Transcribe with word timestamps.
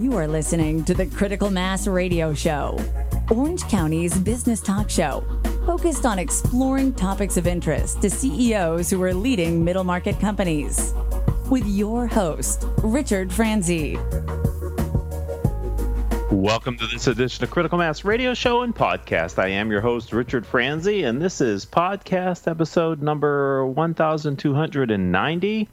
You 0.00 0.16
are 0.16 0.28
listening 0.28 0.84
to 0.84 0.94
the 0.94 1.06
Critical 1.06 1.50
Mass 1.50 1.88
Radio 1.88 2.32
Show, 2.32 2.78
Orange 3.32 3.64
County's 3.64 4.16
business 4.16 4.60
talk 4.60 4.88
show, 4.88 5.24
focused 5.66 6.06
on 6.06 6.20
exploring 6.20 6.92
topics 6.92 7.36
of 7.36 7.48
interest 7.48 8.00
to 8.02 8.08
CEOs 8.08 8.90
who 8.90 9.02
are 9.02 9.12
leading 9.12 9.64
middle 9.64 9.82
market 9.82 10.20
companies. 10.20 10.94
With 11.50 11.66
your 11.66 12.06
host, 12.06 12.64
Richard 12.84 13.32
Franzi. 13.32 13.98
Welcome 16.30 16.76
to 16.76 16.86
this 16.86 17.08
edition 17.08 17.42
of 17.42 17.50
Critical 17.50 17.78
Mass 17.78 18.04
Radio 18.04 18.34
Show 18.34 18.62
and 18.62 18.72
Podcast. 18.72 19.42
I 19.42 19.48
am 19.48 19.68
your 19.68 19.80
host, 19.80 20.12
Richard 20.12 20.46
Franzi, 20.46 21.02
and 21.02 21.20
this 21.20 21.40
is 21.40 21.66
podcast 21.66 22.48
episode 22.48 23.02
number 23.02 23.66
1290. 23.66 25.68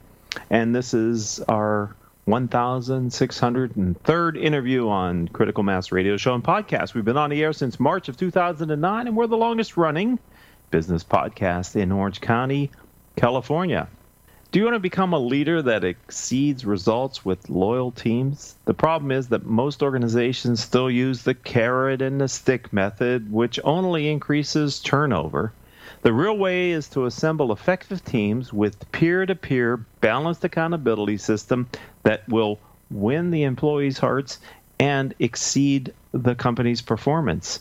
And 0.50 0.74
this 0.74 0.94
is 0.94 1.38
our 1.48 1.94
1603rd 2.26 4.42
interview 4.42 4.88
on 4.88 5.28
Critical 5.28 5.62
Mass 5.62 5.92
Radio 5.92 6.16
Show 6.16 6.34
and 6.34 6.42
Podcast. 6.42 6.92
We've 6.92 7.04
been 7.04 7.16
on 7.16 7.30
the 7.30 7.40
air 7.40 7.52
since 7.52 7.78
March 7.78 8.08
of 8.08 8.16
2009, 8.16 9.06
and 9.06 9.16
we're 9.16 9.28
the 9.28 9.36
longest 9.36 9.76
running 9.76 10.18
business 10.72 11.04
podcast 11.04 11.76
in 11.76 11.92
Orange 11.92 12.20
County, 12.20 12.72
California. 13.14 13.86
Do 14.50 14.58
you 14.58 14.64
want 14.64 14.74
to 14.74 14.80
become 14.80 15.12
a 15.12 15.20
leader 15.20 15.62
that 15.62 15.84
exceeds 15.84 16.66
results 16.66 17.24
with 17.24 17.48
loyal 17.48 17.92
teams? 17.92 18.56
The 18.64 18.74
problem 18.74 19.12
is 19.12 19.28
that 19.28 19.46
most 19.46 19.80
organizations 19.80 20.60
still 20.60 20.90
use 20.90 21.22
the 21.22 21.34
carrot 21.34 22.02
and 22.02 22.20
the 22.20 22.26
stick 22.26 22.72
method, 22.72 23.30
which 23.30 23.60
only 23.62 24.08
increases 24.08 24.80
turnover. 24.80 25.52
The 26.02 26.12
real 26.12 26.36
way 26.36 26.70
is 26.70 26.88
to 26.90 27.06
assemble 27.06 27.52
effective 27.52 28.04
teams 28.04 28.52
with 28.52 28.90
peer 28.92 29.26
to 29.26 29.34
peer 29.34 29.78
balanced 30.00 30.44
accountability 30.44 31.16
system 31.16 31.68
that 32.02 32.28
will 32.28 32.60
win 32.90 33.30
the 33.30 33.42
employees' 33.42 33.98
hearts 33.98 34.38
and 34.78 35.14
exceed 35.18 35.94
the 36.12 36.34
company's 36.34 36.82
performance. 36.82 37.60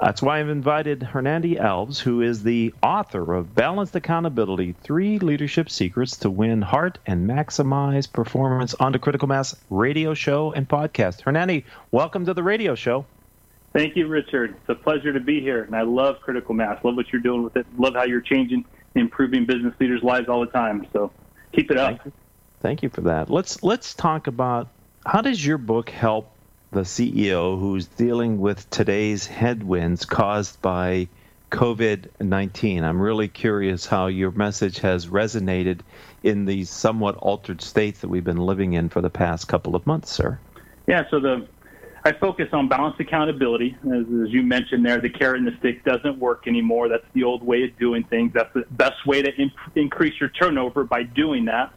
That's 0.00 0.20
why 0.20 0.40
I've 0.40 0.48
invited 0.48 1.00
Hernani 1.00 1.56
Alves, 1.56 1.98
who 1.98 2.20
is 2.20 2.42
the 2.42 2.74
author 2.82 3.34
of 3.34 3.54
Balanced 3.54 3.96
Accountability 3.96 4.74
Three 4.82 5.18
Leadership 5.18 5.70
Secrets 5.70 6.18
to 6.18 6.30
Win 6.30 6.62
Heart 6.62 6.98
and 7.06 7.28
Maximize 7.28 8.12
Performance, 8.12 8.74
on 8.74 8.92
the 8.92 8.98
Critical 8.98 9.28
Mass 9.28 9.54
radio 9.70 10.12
show 10.12 10.52
and 10.52 10.68
podcast. 10.68 11.22
Hernandy, 11.22 11.64
welcome 11.92 12.26
to 12.26 12.34
the 12.34 12.42
radio 12.42 12.74
show. 12.74 13.06
Thank 13.76 13.94
you, 13.94 14.06
Richard. 14.06 14.56
It's 14.58 14.68
a 14.70 14.74
pleasure 14.74 15.12
to 15.12 15.20
be 15.20 15.38
here, 15.42 15.64
and 15.64 15.76
I 15.76 15.82
love 15.82 16.22
Critical 16.22 16.54
Mass. 16.54 16.82
Love 16.82 16.96
what 16.96 17.12
you're 17.12 17.20
doing 17.20 17.42
with 17.42 17.58
it. 17.58 17.66
Love 17.76 17.92
how 17.92 18.04
you're 18.04 18.22
changing, 18.22 18.64
improving 18.94 19.44
business 19.44 19.74
leaders' 19.78 20.02
lives 20.02 20.30
all 20.30 20.40
the 20.40 20.46
time. 20.46 20.86
So 20.94 21.12
keep 21.52 21.70
it 21.70 21.76
up. 21.76 21.90
Thank 21.90 22.04
you, 22.06 22.12
Thank 22.60 22.82
you 22.82 22.88
for 22.88 23.02
that. 23.02 23.28
Let's 23.28 23.62
let's 23.62 23.92
talk 23.92 24.28
about 24.28 24.68
how 25.04 25.20
does 25.20 25.44
your 25.44 25.58
book 25.58 25.90
help 25.90 26.32
the 26.70 26.84
CEO 26.84 27.60
who's 27.60 27.86
dealing 27.86 28.38
with 28.38 28.68
today's 28.70 29.26
headwinds 29.26 30.06
caused 30.06 30.62
by 30.62 31.08
COVID 31.50 32.08
19. 32.18 32.82
I'm 32.82 32.98
really 32.98 33.28
curious 33.28 33.84
how 33.84 34.06
your 34.06 34.30
message 34.30 34.78
has 34.78 35.08
resonated 35.08 35.80
in 36.22 36.46
these 36.46 36.70
somewhat 36.70 37.16
altered 37.16 37.60
states 37.60 38.00
that 38.00 38.08
we've 38.08 38.24
been 38.24 38.38
living 38.38 38.72
in 38.72 38.88
for 38.88 39.02
the 39.02 39.10
past 39.10 39.48
couple 39.48 39.76
of 39.76 39.86
months, 39.86 40.10
sir. 40.10 40.38
Yeah, 40.86 41.02
so 41.10 41.20
the 41.20 41.46
I 42.06 42.12
focus 42.12 42.46
on 42.52 42.68
balanced 42.68 43.00
accountability. 43.00 43.76
As, 43.82 44.02
as 44.02 44.30
you 44.30 44.44
mentioned 44.44 44.86
there, 44.86 45.00
the 45.00 45.10
carrot 45.10 45.40
and 45.40 45.48
the 45.48 45.56
stick 45.58 45.84
doesn't 45.84 46.20
work 46.20 46.46
anymore. 46.46 46.88
That's 46.88 47.04
the 47.14 47.24
old 47.24 47.42
way 47.42 47.64
of 47.64 47.76
doing 47.80 48.04
things. 48.04 48.30
That's 48.32 48.54
the 48.54 48.64
best 48.70 49.04
way 49.06 49.22
to 49.22 49.32
increase 49.74 50.14
your 50.20 50.28
turnover 50.28 50.84
by 50.84 51.02
doing 51.02 51.46
that. 51.46 51.72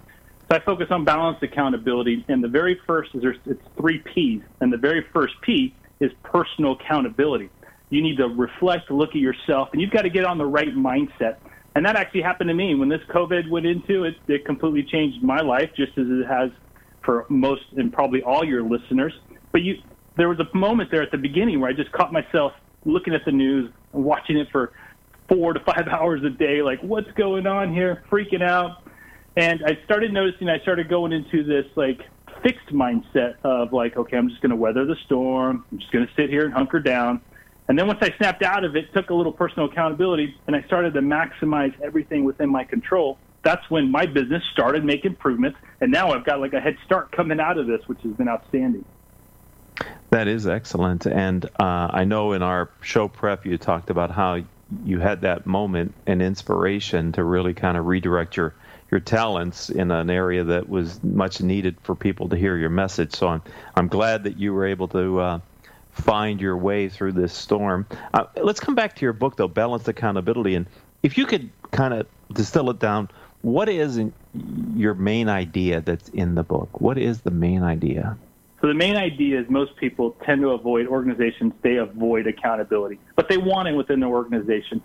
So 0.47 0.57
I 0.57 0.59
focus 0.59 0.85
on 0.91 1.03
balanced 1.03 1.41
accountability, 1.41 2.25
and 2.27 2.43
the 2.43 2.47
very 2.47 2.79
first 2.85 3.15
is 3.15 3.23
there's 3.23 3.39
it's 3.47 3.63
three 3.75 4.03
P's, 4.13 4.43
and 4.59 4.71
the 4.71 4.77
very 4.77 5.03
first 5.11 5.33
P 5.41 5.73
is 5.99 6.11
personal 6.21 6.73
accountability. 6.73 7.49
You 7.89 8.03
need 8.03 8.17
to 8.17 8.27
reflect, 8.27 8.91
look 8.91 9.09
at 9.09 9.15
yourself, 9.15 9.69
and 9.71 9.81
you've 9.81 9.89
got 9.89 10.03
to 10.03 10.11
get 10.11 10.25
on 10.25 10.37
the 10.37 10.45
right 10.45 10.75
mindset. 10.75 11.37
And 11.73 11.83
that 11.87 11.95
actually 11.95 12.21
happened 12.21 12.49
to 12.49 12.53
me 12.53 12.75
when 12.75 12.87
this 12.87 13.01
COVID 13.09 13.49
went 13.49 13.65
into 13.65 14.03
it. 14.03 14.13
It 14.27 14.45
completely 14.45 14.83
changed 14.83 15.23
my 15.23 15.41
life, 15.41 15.71
just 15.75 15.97
as 15.97 16.05
it 16.07 16.27
has 16.27 16.51
for 17.03 17.25
most 17.29 17.63
and 17.77 17.91
probably 17.91 18.21
all 18.21 18.43
your 18.43 18.61
listeners. 18.61 19.13
But 19.51 19.63
you, 19.63 19.81
there 20.19 20.29
was 20.29 20.39
a 20.39 20.55
moment 20.55 20.91
there 20.91 21.01
at 21.01 21.11
the 21.11 21.17
beginning 21.17 21.59
where 21.59 21.71
I 21.71 21.73
just 21.73 21.91
caught 21.91 22.13
myself 22.13 22.53
looking 22.85 23.15
at 23.15 23.25
the 23.25 23.31
news 23.31 23.71
and 23.93 24.03
watching 24.03 24.37
it 24.37 24.47
for 24.51 24.73
four 25.27 25.53
to 25.53 25.59
five 25.61 25.87
hours 25.91 26.23
a 26.23 26.29
day, 26.29 26.61
like 26.61 26.79
what's 26.81 27.11
going 27.13 27.47
on 27.47 27.73
here, 27.73 28.03
freaking 28.11 28.43
out 28.43 28.83
and 29.39 29.63
I 29.65 29.77
started 29.85 30.11
noticing, 30.11 30.49
I 30.49 30.59
started 30.59 30.89
going 30.89 31.13
into 31.13 31.43
this 31.43 31.65
like 31.75 32.01
fixed 32.43 32.67
mindset 32.73 33.35
of 33.43 33.71
like, 33.71 33.95
okay, 33.95 34.17
I'm 34.17 34.27
just 34.27 34.41
going 34.41 34.49
to 34.49 34.55
weather 34.55 34.85
the 34.85 34.97
storm. 35.05 35.65
I'm 35.71 35.79
just 35.79 35.91
going 35.91 36.05
to 36.05 36.13
sit 36.15 36.29
here 36.29 36.43
and 36.43 36.53
hunker 36.53 36.79
down. 36.79 37.21
And 37.69 37.77
then 37.77 37.87
once 37.87 37.99
I 38.01 38.13
snapped 38.17 38.43
out 38.43 38.65
of 38.65 38.75
it, 38.75 38.93
took 38.93 39.11
a 39.11 39.13
little 39.13 39.31
personal 39.31 39.69
accountability, 39.69 40.35
and 40.47 40.55
I 40.55 40.63
started 40.63 40.93
to 40.95 41.01
maximize 41.01 41.79
everything 41.81 42.23
within 42.23 42.49
my 42.49 42.63
control. 42.63 43.17
That's 43.43 43.61
when 43.69 43.91
my 43.91 44.07
business 44.07 44.43
started 44.51 44.83
making 44.83 45.11
improvements, 45.11 45.57
and 45.79 45.91
now 45.91 46.11
I've 46.11 46.25
got 46.25 46.41
like 46.41 46.53
a 46.53 46.59
head 46.59 46.75
start 46.85 47.11
coming 47.11 47.39
out 47.39 47.57
of 47.57 47.67
this, 47.67 47.81
which 47.85 47.99
has 48.01 48.13
been 48.13 48.27
outstanding. 48.27 48.83
That 50.11 50.27
is 50.27 50.47
excellent, 50.47 51.05
and 51.05 51.45
uh, 51.59 51.89
I 51.91 52.03
know 52.03 52.33
in 52.33 52.41
our 52.41 52.69
show 52.81 53.07
prep 53.07 53.45
you 53.45 53.57
talked 53.57 53.89
about 53.91 54.09
how 54.09 54.41
you 54.83 54.99
had 54.99 55.21
that 55.21 55.45
moment 55.45 55.93
and 56.07 56.21
inspiration 56.21 57.11
to 57.13 57.23
really 57.23 57.53
kind 57.53 57.77
of 57.77 57.85
redirect 57.85 58.35
your 58.37 58.55
your 58.91 58.99
talents 58.99 59.69
in 59.69 59.91
an 59.91 60.09
area 60.09 60.43
that 60.43 60.67
was 60.67 61.03
much 61.03 61.41
needed 61.41 61.77
for 61.83 61.93
people 61.93 62.29
to 62.29 62.35
hear 62.35 62.57
your 62.57 62.71
message. 62.71 63.15
So 63.15 63.27
I'm 63.27 63.41
I'm 63.75 63.87
glad 63.87 64.23
that 64.23 64.37
you 64.37 64.53
were 64.53 64.65
able 64.65 64.87
to 64.89 65.19
uh, 65.19 65.39
find 65.91 66.41
your 66.41 66.57
way 66.57 66.89
through 66.89 67.11
this 67.11 67.33
storm. 67.33 67.85
Uh, 68.13 68.25
let's 68.35 68.59
come 68.59 68.75
back 68.75 68.95
to 68.95 69.05
your 69.05 69.13
book 69.13 69.35
though, 69.35 69.47
balanced 69.47 69.87
accountability, 69.87 70.55
and 70.55 70.65
if 71.03 71.17
you 71.17 71.25
could 71.25 71.49
kind 71.71 71.93
of 71.93 72.07
distill 72.33 72.69
it 72.69 72.79
down, 72.79 73.09
what 73.41 73.69
is 73.69 73.99
your 74.75 74.93
main 74.95 75.29
idea 75.29 75.81
that's 75.81 76.09
in 76.09 76.35
the 76.35 76.43
book? 76.43 76.81
What 76.81 76.97
is 76.97 77.21
the 77.21 77.31
main 77.31 77.63
idea? 77.63 78.17
So 78.61 78.67
the 78.67 78.73
main 78.73 78.97
idea 78.97 79.39
is 79.39 79.49
most 79.49 79.75
people 79.77 80.17
tend 80.25 80.41
to 80.41 80.49
avoid 80.49 80.87
organizations. 80.87 81.53
They 81.61 81.77
avoid 81.77 82.27
accountability, 82.27 82.99
but 83.15 83.29
they 83.29 83.37
want 83.37 83.69
it 83.69 83.73
within 83.73 83.99
their 83.99 84.09
organization. 84.09 84.81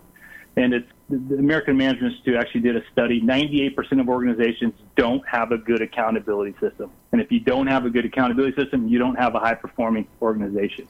And 0.57 0.73
it's 0.73 0.87
the 1.09 1.35
American 1.35 1.75
Management 1.75 2.13
Institute 2.13 2.37
actually 2.37 2.61
did 2.61 2.77
a 2.77 2.83
study. 2.91 3.21
98% 3.21 3.99
of 3.99 4.07
organizations 4.07 4.73
don't 4.95 5.27
have 5.27 5.51
a 5.51 5.57
good 5.57 5.81
accountability 5.81 6.55
system. 6.61 6.89
And 7.11 7.19
if 7.19 7.29
you 7.31 7.41
don't 7.41 7.67
have 7.67 7.85
a 7.85 7.89
good 7.89 8.05
accountability 8.05 8.55
system, 8.55 8.87
you 8.87 8.97
don't 8.97 9.15
have 9.15 9.35
a 9.35 9.39
high 9.39 9.55
performing 9.55 10.07
organization. 10.21 10.87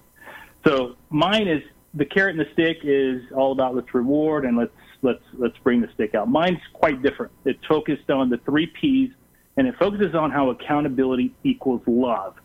So 0.66 0.96
mine 1.10 1.48
is 1.48 1.64
the 1.96 2.06
carrot 2.06 2.38
and 2.38 2.46
the 2.46 2.52
stick 2.54 2.78
is 2.84 3.24
all 3.34 3.52
about 3.52 3.76
let's 3.76 3.94
reward 3.94 4.46
and 4.46 4.58
let's 4.58 4.72
let's 5.02 5.24
let's 5.34 5.58
bring 5.60 5.82
the 5.82 5.90
stick 5.94 6.14
out. 6.14 6.30
Mine's 6.30 6.60
quite 6.74 7.02
different. 7.02 7.32
It's 7.46 7.64
focused 7.66 8.12
on 8.12 8.30
the 8.30 8.38
three 8.40 8.68
P's 8.68 9.12
and 9.58 9.68
it 9.68 9.76
focuses 9.80 10.14
on 10.14 10.30
how 10.30 10.50
accountability 10.52 11.34
equals 11.44 11.82
love. 11.88 12.36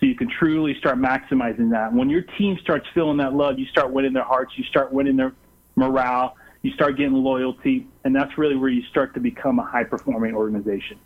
So 0.00 0.06
you 0.06 0.14
can 0.14 0.28
truly 0.28 0.76
start 0.78 0.98
maximizing 0.98 1.70
that. 1.70 1.92
When 1.92 2.08
your 2.08 2.22
team 2.22 2.56
starts 2.62 2.86
feeling 2.94 3.16
that 3.16 3.34
love, 3.34 3.58
you 3.58 3.66
start 3.66 3.90
winning 3.92 4.12
their 4.12 4.24
hearts, 4.24 4.52
you 4.56 4.64
start 4.64 4.92
winning 4.92 5.16
their 5.16 5.32
morale, 5.74 6.36
you 6.62 6.72
start 6.72 6.96
getting 6.96 7.14
loyalty, 7.14 7.86
and 8.04 8.14
that's 8.14 8.38
really 8.38 8.56
where 8.56 8.68
you 8.68 8.82
start 8.84 9.14
to 9.14 9.20
become 9.20 9.58
a 9.58 9.64
high 9.64 9.84
performing 9.84 10.34
organization. 10.34 10.98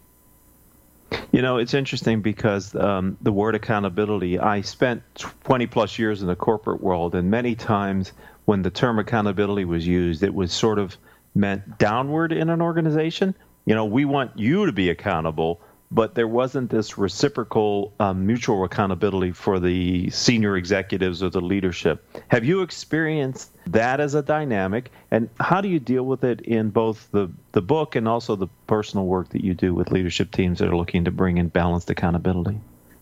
You 1.31 1.41
know, 1.41 1.57
it's 1.57 1.73
interesting 1.73 2.21
because 2.21 2.75
um, 2.75 3.17
the 3.23 3.33
word 3.33 3.55
accountability, 3.55 4.39
I 4.39 4.61
spent 4.61 5.03
20 5.45 5.67
plus 5.67 5.99
years 5.99 6.21
in 6.21 6.29
the 6.29 6.37
corporate 6.37 6.83
world, 6.83 7.15
and 7.15 7.31
many 7.31 7.55
times 7.55 8.13
when 8.45 8.63
the 8.63 8.71
term 8.71 8.99
accountability 8.99 9.65
was 9.65 9.87
used, 9.87 10.23
it 10.23 10.35
was 10.35 10.53
sort 10.53 10.79
of 10.79 10.97
meant 11.35 11.79
downward 11.79 12.33
in 12.33 12.51
an 12.51 12.61
organization. 12.61 13.35
You 13.65 13.75
know, 13.75 13.85
we 13.85 14.05
want 14.05 14.39
you 14.39 14.67
to 14.67 14.73
be 14.73 14.91
accountable, 14.91 15.61
but 15.93 16.15
there 16.15 16.27
wasn't 16.27 16.71
this 16.71 16.97
reciprocal 16.97 17.93
um, 18.01 18.27
mutual 18.27 18.65
accountability 18.65 19.31
for 19.31 19.61
the 19.61 20.09
senior 20.09 20.57
executives 20.57 21.23
or 21.23 21.29
the 21.29 21.41
leadership. 21.41 22.03
Have 22.29 22.45
you 22.45 22.63
experienced 22.63 23.51
that 23.67 24.01
as 24.01 24.15
a 24.15 24.23
dynamic, 24.23 24.91
and 25.11 25.29
how 25.39 25.61
do 25.61 25.69
you 25.69 25.79
deal 25.79 26.05
with 26.05 26.25
it 26.25 26.41
in 26.41 26.71
both 26.71 27.11
the, 27.13 27.31
the 27.53 27.61
book 27.61 27.95
and 27.95 28.09
also 28.09 28.37
the 28.37 28.49
personal 28.67 29.05
work 29.05 29.29
that 29.29 29.45
you 29.45 29.53
do 29.53 29.75
with 29.75 29.91
leadership 29.91 30.31
teams 30.31 30.59
that 30.61 30.69
are 30.69 30.77
looking 30.77 31.05
to 31.05 31.11
bring 31.11 31.37
in 31.37 31.49
balanced 31.49 31.91
accountability? 31.91 32.59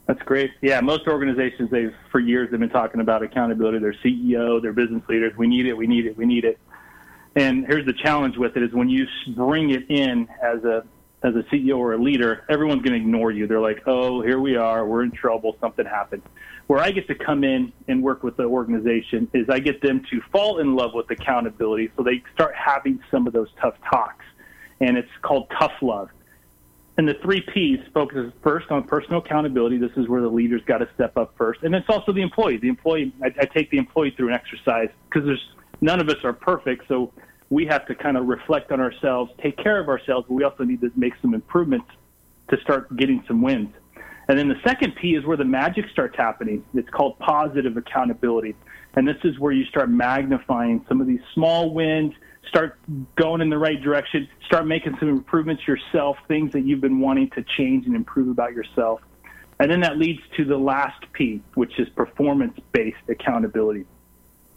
That's 0.07 0.23
great. 0.23 0.51
Yeah, 0.61 0.81
most 0.81 1.07
organizations 1.07 1.71
they've 1.71 1.95
for 2.11 2.19
years 2.19 2.51
they've 2.51 2.59
been 2.59 2.69
talking 2.69 3.01
about 3.01 3.23
accountability. 3.23 3.79
Their 3.79 3.95
CEO, 4.05 4.61
their 4.61 4.73
business 4.73 5.05
leaders, 5.09 5.37
we 5.37 5.47
need 5.47 5.67
it, 5.67 5.77
we 5.77 5.87
need 5.87 6.07
it, 6.07 6.17
we 6.17 6.27
need 6.27 6.45
it. 6.45 6.59
And 7.37 7.65
here's 7.65 7.87
the 7.87 7.93
challenge 7.93 8.37
with 8.37 8.57
it 8.57 8.65
is 8.65 8.73
when 8.73 8.89
you 8.89 9.07
bring 9.29 9.71
it 9.71 9.89
in 9.89 10.29
as 10.43 10.65
a 10.65 10.85
as 11.23 11.35
a 11.35 11.43
CEO 11.55 11.77
or 11.77 11.93
a 11.93 11.99
leader, 11.99 12.45
everyone's 12.49 12.83
going 12.83 12.93
to 12.93 12.99
ignore 12.99 13.31
you. 13.31 13.47
They're 13.47 13.61
like, 13.61 13.83
oh, 13.87 14.23
here 14.23 14.41
we 14.41 14.57
are. 14.57 14.87
We're 14.87 15.03
in 15.03 15.11
trouble. 15.11 15.57
Something 15.61 15.85
happened. 15.85 16.23
Where 16.67 16.81
I 16.81 16.93
get 16.93 17.09
to 17.09 17.15
come 17.15 17.45
in 17.45 17.73
and 17.89 18.03
work 18.03 18.23
with 18.23 18.37
the 18.37 18.45
organization 18.45 19.29
is 19.35 19.49
I 19.51 19.59
get 19.59 19.83
them 19.83 20.03
to 20.11 20.21
fall 20.33 20.61
in 20.61 20.75
love 20.75 20.93
with 20.95 21.11
accountability 21.11 21.91
so 21.97 22.03
they 22.03 22.23
start 22.33 22.55
having 22.55 23.01
some 23.11 23.27
of 23.27 23.33
those 23.33 23.49
tough 23.61 23.75
talks. 23.91 24.25
And 24.81 24.97
it's 24.97 25.11
called 25.21 25.51
tough 25.59 25.75
love. 25.83 26.09
and 26.97 27.09
the 27.09 27.15
three 27.23 27.41
P's 27.55 27.81
focuses 27.95 28.33
first 28.43 28.71
on 28.71 28.85
personal 28.85 29.21
accountability. 29.21 29.79
This 29.79 29.93
is 29.97 30.09
where 30.09 30.21
the 30.21 30.29
leaders 30.29 30.63
got 30.67 30.79
to 30.79 30.89
step 30.95 31.17
up 31.17 31.35
first, 31.37 31.63
and 31.63 31.75
it's 31.75 31.89
also 31.89 32.13
the 32.13 32.21
employee. 32.23 32.59
The 32.59 32.69
employee, 32.69 33.13
I, 33.23 33.27
I 33.27 33.45
take 33.47 33.71
the 33.71 33.79
employee 33.79 34.13
through 34.17 34.29
an 34.29 34.35
exercise 34.35 34.89
because 35.09 35.27
there's 35.27 35.55
none 35.81 36.01
of 36.01 36.09
us 36.09 36.23
are 36.25 36.33
perfect, 36.35 36.89
so 36.89 37.13
we 37.51 37.67
have 37.67 37.85
to 37.87 37.95
kind 37.95 38.17
of 38.17 38.27
reflect 38.27 38.71
on 38.73 38.81
ourselves, 38.81 39.33
take 39.43 39.57
care 39.59 39.81
of 39.81 39.89
ourselves, 39.89 40.27
but 40.29 40.35
we 40.35 40.45
also 40.45 40.65
need 40.65 40.81
to 40.81 40.91
make 40.97 41.13
some 41.21 41.35
improvements 41.35 41.89
to 42.49 42.61
start 42.61 42.97
getting 42.97 43.23
some 43.27 43.43
wins. 43.43 43.75
And 44.29 44.39
then 44.39 44.49
the 44.49 44.61
second 44.65 44.95
P 44.95 45.17
is 45.17 45.27
where 45.27 45.37
the 45.37 45.45
magic 45.45 45.87
starts 45.91 46.17
happening. 46.17 46.65
It's 46.73 46.89
called 46.91 47.19
positive 47.19 47.77
accountability. 47.77 48.55
And 48.95 49.07
this 49.07 49.17
is 49.25 49.39
where 49.41 49.53
you 49.53 49.65
start 49.65 49.91
magnifying 49.91 50.85
some 50.89 51.01
of 51.01 51.09
these 51.09 51.21
small 51.35 51.75
wins, 51.75 52.15
start 52.49 52.79
going 53.17 53.41
in 53.41 53.51
the 53.51 53.59
right 53.59 53.81
direction, 53.83 54.29
start 54.47 54.67
making 54.67 54.97
some 55.01 55.09
improvements 55.09 55.67
yourself, 55.67 56.17
things 56.29 56.53
that 56.53 56.61
you've 56.61 56.81
been 56.81 57.01
wanting 57.01 57.31
to 57.31 57.45
change 57.57 57.87
and 57.87 57.97
improve 57.97 58.29
about 58.29 58.53
yourself. 58.53 59.01
And 59.59 59.69
then 59.69 59.81
that 59.81 59.99
leads 59.99 60.21
to 60.37 60.45
the 60.45 60.57
last 60.57 61.05
P, 61.13 61.43
which 61.55 61.79
is 61.81 61.89
performance 61.91 62.57
based 62.73 62.97
accountability. 63.09 63.85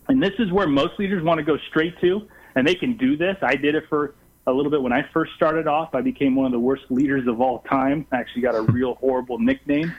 And 0.07 0.21
this 0.21 0.33
is 0.37 0.51
where 0.51 0.67
most 0.67 0.99
leaders 0.99 1.23
want 1.23 1.39
to 1.39 1.43
go 1.43 1.57
straight 1.69 1.99
to, 2.01 2.27
and 2.55 2.67
they 2.67 2.75
can 2.75 2.97
do 2.97 3.17
this. 3.17 3.37
I 3.41 3.55
did 3.55 3.75
it 3.75 3.85
for 3.89 4.15
a 4.45 4.51
little 4.51 4.71
bit 4.71 4.81
when 4.81 4.93
I 4.93 5.07
first 5.13 5.33
started 5.35 5.67
off. 5.67 5.95
I 5.95 6.01
became 6.01 6.35
one 6.35 6.45
of 6.45 6.51
the 6.51 6.59
worst 6.59 6.83
leaders 6.89 7.27
of 7.27 7.39
all 7.41 7.59
time. 7.59 8.05
I 8.11 8.17
actually 8.17 8.41
got 8.41 8.55
a 8.55 8.61
real 8.71 8.95
horrible 8.95 9.39
nickname 9.39 9.93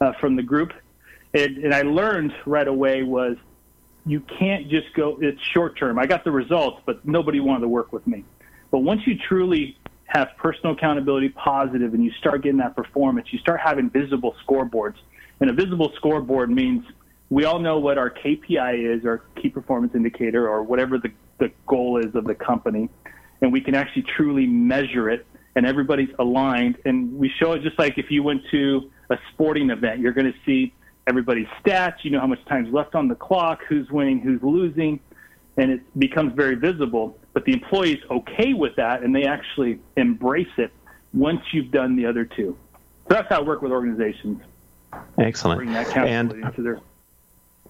uh, 0.00 0.12
from 0.20 0.36
the 0.36 0.42
group. 0.42 0.72
And, 1.34 1.58
and 1.58 1.74
I 1.74 1.82
learned 1.82 2.32
right 2.46 2.66
away 2.66 3.02
was 3.02 3.36
you 4.06 4.20
can't 4.20 4.68
just 4.68 4.92
go, 4.94 5.18
it's 5.20 5.40
short 5.42 5.76
term. 5.76 5.98
I 5.98 6.06
got 6.06 6.24
the 6.24 6.32
results, 6.32 6.82
but 6.86 7.06
nobody 7.06 7.40
wanted 7.40 7.60
to 7.60 7.68
work 7.68 7.92
with 7.92 8.06
me. 8.06 8.24
But 8.70 8.78
once 8.78 9.06
you 9.06 9.16
truly 9.16 9.76
have 10.06 10.30
personal 10.38 10.72
accountability 10.72 11.28
positive 11.28 11.94
and 11.94 12.04
you 12.04 12.10
start 12.12 12.42
getting 12.42 12.58
that 12.58 12.74
performance, 12.74 13.28
you 13.30 13.38
start 13.38 13.60
having 13.60 13.90
visible 13.90 14.34
scoreboards. 14.44 14.96
And 15.40 15.50
a 15.50 15.52
visible 15.52 15.92
scoreboard 15.96 16.50
means 16.50 16.84
we 17.28 17.44
all 17.44 17.58
know 17.60 17.78
what 17.78 17.96
our 17.96 18.10
KPI 18.10 18.96
is, 18.96 19.04
our 19.04 19.18
key 19.40 19.48
performance 19.50 19.94
indicator, 19.94 20.48
or 20.48 20.62
whatever 20.62 20.98
the, 20.98 21.12
the 21.40 21.50
goal 21.66 21.98
is 21.98 22.14
of 22.14 22.24
the 22.24 22.34
company 22.34 22.88
and 23.40 23.52
we 23.52 23.60
can 23.60 23.74
actually 23.74 24.02
truly 24.02 24.46
measure 24.46 25.10
it 25.10 25.26
and 25.56 25.66
everybody's 25.66 26.10
aligned. 26.18 26.76
And 26.84 27.12
we 27.12 27.28
show 27.28 27.52
it 27.52 27.62
just 27.62 27.78
like 27.78 27.98
if 27.98 28.10
you 28.10 28.22
went 28.22 28.42
to 28.52 28.90
a 29.10 29.18
sporting 29.32 29.70
event 29.70 30.00
you're 30.00 30.12
going 30.12 30.32
to 30.32 30.38
see 30.46 30.72
everybody's 31.08 31.48
stats 31.64 31.96
you 32.02 32.10
know 32.10 32.20
how 32.20 32.26
much 32.26 32.44
time's 32.44 32.72
left 32.72 32.94
on 32.94 33.08
the 33.08 33.16
clock 33.16 33.60
who's 33.68 33.90
winning 33.90 34.20
who's 34.20 34.40
losing 34.42 35.00
and 35.56 35.72
it 35.72 35.98
becomes 35.98 36.32
very 36.34 36.54
visible. 36.54 37.18
But 37.32 37.44
the 37.44 37.52
employee's 37.52 38.02
okay 38.10 38.54
with 38.54 38.76
that 38.76 39.02
and 39.02 39.14
they 39.14 39.24
actually 39.24 39.80
embrace 39.96 40.52
it 40.58 40.72
once 41.12 41.40
you've 41.52 41.72
done 41.72 41.96
the 41.96 42.06
other 42.06 42.24
two. 42.24 42.56
So 43.08 43.14
that's 43.14 43.28
how 43.28 43.40
I 43.40 43.42
work 43.42 43.62
with 43.62 43.72
organizations. 43.72 44.40
Excellent. 45.18 45.58
Bring 45.58 45.72
that 45.72 45.96
and 45.96 46.32
into 46.32 46.62
their 46.62 46.80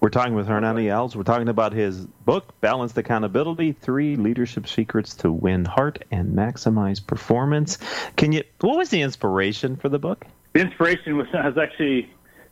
we're 0.00 0.08
talking 0.08 0.34
with 0.34 0.46
Hernani 0.46 0.86
Alves. 0.86 1.14
We're 1.14 1.22
talking 1.22 1.48
about 1.48 1.72
his 1.72 2.06
book, 2.24 2.58
Balanced 2.60 2.96
Accountability: 2.96 3.72
Three 3.72 4.16
Leadership 4.16 4.66
Secrets 4.66 5.14
to 5.16 5.30
Win 5.30 5.64
Heart 5.64 6.04
and 6.10 6.34
Maximize 6.34 7.06
Performance. 7.06 7.78
Can 8.16 8.32
you? 8.32 8.42
What 8.60 8.78
was 8.78 8.88
the 8.88 9.02
inspiration 9.02 9.76
for 9.76 9.88
the 9.88 9.98
book? 9.98 10.26
The 10.54 10.60
inspiration 10.60 11.16
was 11.16 11.26
I 11.34 11.46
was 11.46 11.58
actually 11.58 12.10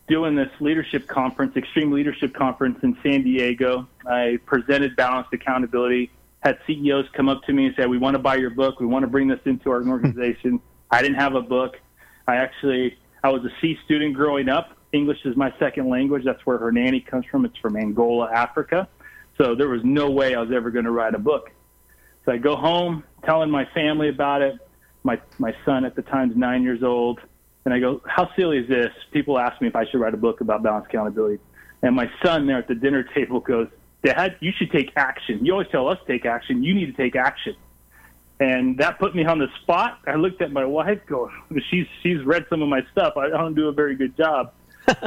doing 0.09 0.37
this 0.37 0.51
leadership 0.61 1.07
conference, 1.07 1.57
Extreme 1.57 1.93
Leadership 1.93 2.35
Conference 2.35 2.79
in 2.83 2.97
San 3.03 3.23
Diego. 3.23 3.89
I 4.07 4.39
presented 4.47 4.95
Balanced 4.97 5.33
Accountability. 5.33 6.11
Had 6.41 6.59
CEOs 6.67 7.07
come 7.15 7.29
up 7.29 7.43
to 7.45 7.53
me 7.53 7.67
and 7.67 7.75
say, 7.77 7.87
"We 7.87 7.99
want 7.99 8.15
to 8.15 8.23
buy 8.23 8.37
your 8.37 8.51
book. 8.51 8.79
We 8.79 8.87
want 8.87 9.05
to 9.05 9.09
bring 9.09 9.27
this 9.29 9.41
into 9.47 9.71
our 9.71 9.83
organization." 9.89 10.61
I 10.91 11.03
didn't 11.03 11.19
have 11.19 11.35
a 11.35 11.43
book. 11.43 11.79
I 12.27 12.37
actually 12.37 12.99
I 13.25 13.31
was 13.31 13.45
a 13.45 13.51
C 13.61 13.79
student 13.85 14.15
growing 14.15 14.49
up 14.49 14.78
English 14.93 15.19
is 15.25 15.37
my 15.37 15.53
second 15.59 15.89
language. 15.89 16.25
That's 16.25 16.45
where 16.47 16.59
Hernani 16.59 17.01
comes 17.01 17.27
from. 17.27 17.45
It's 17.45 17.57
from 17.59 17.77
Angola, 17.77 18.31
Africa. 18.33 18.89
So 19.37 19.55
there 19.55 19.69
was 19.69 19.83
no 19.85 20.11
way 20.11 20.35
I 20.35 20.41
was 20.41 20.51
ever 20.53 20.71
going 20.71 20.85
to 20.85 20.91
write 20.91 21.15
a 21.15 21.19
book. 21.19 21.51
So 22.25 22.33
I 22.33 22.39
go 22.39 22.57
home 22.57 23.05
telling 23.25 23.51
my 23.51 23.67
family 23.75 24.09
about 24.09 24.43
it. 24.43 24.59
My 25.05 25.21
my 25.39 25.55
son 25.65 25.85
at 25.85 25.95
the 25.95 26.03
time's 26.03 26.37
nine 26.37 26.63
years 26.63 26.83
old, 26.83 27.21
and 27.65 27.73
I 27.73 27.79
go, 27.79 28.03
"How 28.07 28.31
silly 28.35 28.59
is 28.59 28.69
this?" 28.69 28.91
People 29.13 29.39
ask 29.39 29.61
me 29.63 29.69
if 29.69 29.77
I 29.77 29.87
should 29.87 30.01
write 30.01 30.13
a 30.13 30.19
book 30.19 30.41
about 30.41 30.63
balance 30.63 30.87
accountability, 30.89 31.41
and 31.83 31.95
my 31.95 32.11
son 32.23 32.47
there 32.47 32.59
at 32.59 32.69
the 32.69 32.75
dinner 32.75 33.05
table 33.15 33.41
goes, 33.41 33.69
"Dad, 34.03 34.37
you 34.41 34.53
should 34.59 34.73
take 34.73 34.91
action. 34.97 35.45
You 35.45 35.53
always 35.53 35.69
tell 35.69 35.89
us 35.89 35.99
take 36.07 36.27
action. 36.27 36.63
You 36.63 36.75
need 36.75 36.87
to 36.87 36.93
take 36.93 37.15
action." 37.17 37.55
And 38.41 38.79
that 38.79 38.99
put 38.99 39.15
me 39.15 39.25
on 39.25 39.39
the 39.39 39.49
spot. 39.63 39.99
I 40.07 40.15
looked 40.15 40.43
at 40.43 40.53
my 40.53 40.65
wife, 40.65 41.01
going, 41.07 41.33
"She's 41.71 41.87
she's 42.03 42.23
read 42.25 42.45
some 42.51 42.61
of 42.61 42.69
my 42.69 42.83
stuff. 42.93 43.17
I 43.17 43.29
don't 43.29 43.55
do 43.55 43.69
a 43.69 43.73
very 43.73 43.95
good 43.95 44.17
job." 44.17 44.53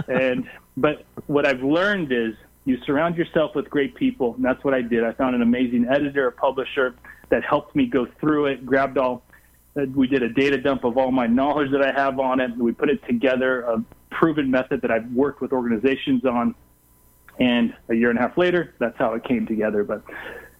And 0.08 0.50
but 0.78 1.06
what 1.28 1.46
I've 1.46 1.64
learned 1.64 2.12
is 2.12 2.34
you 2.66 2.78
surround 2.86 3.18
yourself 3.18 3.56
with 3.56 3.70
great 3.70 3.96
people, 3.96 4.36
and 4.36 4.46
that's 4.46 4.64
what 4.64 4.74
I 4.74 4.82
did. 4.82 5.04
I 5.04 5.14
found 5.14 5.36
an 5.36 5.42
amazing 5.42 5.88
editor, 5.90 6.28
a 6.28 6.32
publisher 6.32 6.96
that 7.30 7.44
helped 7.44 7.76
me 7.76 7.88
go 7.88 8.08
through 8.20 8.48
it, 8.48 8.66
grabbed 8.66 8.98
all. 8.98 9.24
Uh, 9.76 9.86
we 9.96 10.06
did 10.08 10.22
a 10.22 10.30
data 10.30 10.58
dump 10.58 10.84
of 10.84 10.98
all 10.98 11.12
my 11.12 11.28
knowledge 11.28 11.72
that 11.72 11.82
I 11.82 11.92
have 11.92 12.20
on 12.20 12.40
it. 12.40 12.56
We 12.58 12.72
put 12.74 12.90
it 12.90 13.04
together, 13.08 13.62
a 13.62 13.84
proven 14.12 14.52
method 14.52 14.82
that 14.82 14.92
I've 14.92 15.10
worked 15.12 15.42
with 15.42 15.54
organizations 15.54 16.26
on. 16.26 16.54
And 17.40 17.74
a 17.90 17.96
year 17.96 18.10
and 18.10 18.20
a 18.20 18.22
half 18.22 18.38
later, 18.38 18.76
that's 18.80 18.98
how 18.98 19.14
it 19.14 19.24
came 19.24 19.48
together. 19.48 19.84
But 19.84 20.04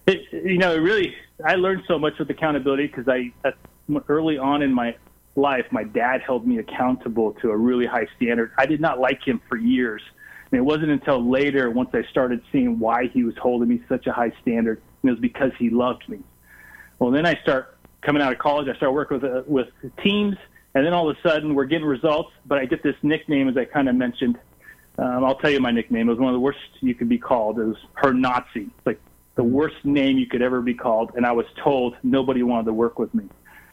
it, 0.06 0.22
you 0.32 0.58
know, 0.58 0.72
it 0.72 0.78
really, 0.78 1.14
I 1.44 1.54
learned 1.54 1.82
so 1.86 1.98
much 1.98 2.18
with 2.18 2.30
accountability 2.30 2.86
because 2.86 3.06
I, 3.06 3.32
early 4.08 4.38
on 4.38 4.62
in 4.62 4.72
my 4.72 4.96
life, 5.34 5.66
my 5.70 5.84
dad 5.84 6.20
held 6.20 6.46
me 6.46 6.58
accountable 6.58 7.32
to 7.40 7.50
a 7.50 7.56
really 7.56 7.86
high 7.86 8.06
standard. 8.16 8.52
I 8.58 8.66
did 8.66 8.80
not 8.80 8.98
like 8.98 9.26
him 9.26 9.40
for 9.48 9.56
years. 9.56 10.02
And 10.50 10.58
it 10.58 10.62
wasn't 10.62 10.90
until 10.90 11.26
later, 11.28 11.70
once 11.70 11.90
I 11.94 12.02
started 12.10 12.42
seeing 12.52 12.78
why 12.78 13.06
he 13.08 13.24
was 13.24 13.34
holding 13.38 13.68
me 13.68 13.82
such 13.88 14.06
a 14.06 14.12
high 14.12 14.32
standard, 14.42 14.82
and 15.02 15.08
it 15.08 15.12
was 15.12 15.20
because 15.20 15.50
he 15.58 15.70
loved 15.70 16.06
me. 16.08 16.18
Well, 16.98 17.10
then 17.10 17.24
I 17.24 17.36
start 17.42 17.78
coming 18.02 18.20
out 18.20 18.32
of 18.32 18.38
college. 18.38 18.68
I 18.68 18.76
start 18.76 18.92
working 18.92 19.20
with 19.20 19.32
uh, 19.32 19.42
with 19.46 19.68
teams, 20.04 20.36
and 20.74 20.84
then 20.84 20.92
all 20.92 21.08
of 21.08 21.16
a 21.16 21.28
sudden 21.28 21.54
we're 21.54 21.64
getting 21.64 21.86
results. 21.86 22.32
But 22.44 22.58
I 22.58 22.66
get 22.66 22.82
this 22.82 22.96
nickname, 23.02 23.48
as 23.48 23.56
I 23.56 23.64
kind 23.64 23.88
of 23.88 23.96
mentioned. 23.96 24.38
Um, 24.98 25.24
I'll 25.24 25.36
tell 25.36 25.50
you 25.50 25.58
my 25.58 25.70
nickname. 25.70 26.08
It 26.08 26.12
was 26.12 26.18
one 26.18 26.28
of 26.28 26.34
the 26.34 26.40
worst 26.40 26.58
you 26.80 26.94
could 26.94 27.08
be 27.08 27.16
called. 27.16 27.58
It 27.58 27.64
was 27.64 27.78
her 27.94 28.12
Nazi, 28.12 28.68
like 28.84 29.00
the 29.36 29.42
worst 29.42 29.82
name 29.84 30.18
you 30.18 30.26
could 30.26 30.42
ever 30.42 30.60
be 30.60 30.74
called. 30.74 31.12
And 31.16 31.24
I 31.24 31.32
was 31.32 31.46
told 31.64 31.96
nobody 32.02 32.42
wanted 32.42 32.66
to 32.66 32.74
work 32.74 32.98
with 32.98 33.14
me, 33.14 33.24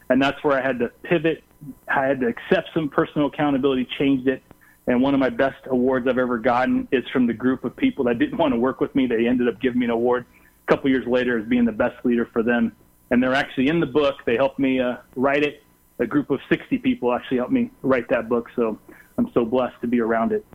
and 0.08 0.22
that's 0.22 0.42
where 0.42 0.58
I 0.58 0.66
had 0.66 0.78
to 0.78 0.88
pivot 1.02 1.44
I 1.90 2.06
had 2.06 2.20
to 2.20 2.28
accept 2.28 2.70
some 2.72 2.88
personal 2.88 3.26
accountability, 3.26 3.86
changed 3.98 4.28
it. 4.28 4.42
And 4.86 5.02
one 5.02 5.14
of 5.14 5.20
my 5.20 5.28
best 5.28 5.58
awards 5.66 6.06
I've 6.08 6.18
ever 6.18 6.38
gotten 6.38 6.88
is 6.90 7.04
from 7.12 7.26
the 7.26 7.34
group 7.34 7.64
of 7.64 7.76
people 7.76 8.04
that 8.04 8.18
didn't 8.18 8.38
want 8.38 8.54
to 8.54 8.58
work 8.58 8.80
with 8.80 8.94
me. 8.94 9.06
They 9.06 9.26
ended 9.26 9.48
up 9.48 9.60
giving 9.60 9.80
me 9.80 9.86
an 9.86 9.90
award 9.90 10.24
a 10.66 10.72
couple 10.72 10.90
years 10.90 11.06
later 11.06 11.38
as 11.38 11.46
being 11.46 11.64
the 11.64 11.72
best 11.72 12.04
leader 12.04 12.28
for 12.32 12.42
them. 12.42 12.72
And 13.10 13.22
they're 13.22 13.34
actually 13.34 13.68
in 13.68 13.80
the 13.80 13.86
book. 13.86 14.16
They 14.24 14.36
helped 14.36 14.58
me 14.58 14.80
uh, 14.80 14.98
write 15.16 15.42
it. 15.42 15.62
A 15.98 16.06
group 16.06 16.30
of 16.30 16.40
60 16.48 16.78
people 16.78 17.12
actually 17.12 17.38
helped 17.38 17.52
me 17.52 17.70
write 17.82 18.08
that 18.08 18.28
book. 18.28 18.48
So 18.56 18.78
I'm 19.18 19.30
so 19.34 19.44
blessed 19.44 19.80
to 19.82 19.88
be 19.88 20.00
around 20.00 20.32
it. 20.32 20.46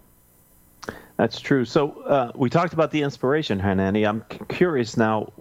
That's 1.17 1.39
true. 1.39 1.63
So 1.63 2.01
uh, 2.01 2.31
we 2.35 2.49
talked 2.49 2.73
about 2.73 2.91
the 2.91 3.01
inspiration, 3.01 3.57
Hernani. 3.57 4.05
I'm 4.05 4.25
curious 4.49 4.97
now, 4.97 5.31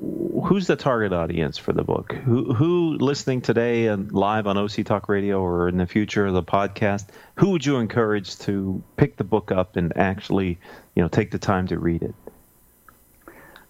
who's 0.45 0.69
the 0.69 0.77
target 0.77 1.13
audience 1.13 1.59
for 1.59 1.73
the 1.73 1.83
book? 1.83 2.13
Who, 2.13 2.55
who 2.55 2.97
listening 3.01 3.41
today 3.41 3.89
and 3.89 4.13
live 4.13 4.47
on 4.47 4.57
OC 4.57 4.85
Talk 4.85 5.09
Radio 5.09 5.41
or 5.41 5.69
in 5.69 5.79
the 5.79 5.87
future 5.87 6.31
the 6.31 6.45
podcast? 6.45 7.07
Who 7.37 7.51
would 7.51 7.67
you 7.67 7.79
encourage 7.79 8.39
to 8.41 8.81
pick 8.97 9.17
the 9.17 9.25
book 9.25 9.51
up 9.51 9.75
and 9.75 9.97
actually, 9.97 10.59
you 10.95 11.03
know, 11.03 11.09
take 11.09 11.33
the 11.33 11.41
time 11.41 11.67
to 11.67 11.79
read 11.79 12.03
it? 12.03 12.15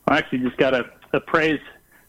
I 0.06 0.18
actually 0.18 0.40
just 0.40 0.58
got 0.58 0.74
a, 0.74 0.90
a 1.14 1.20
praise 1.20 1.60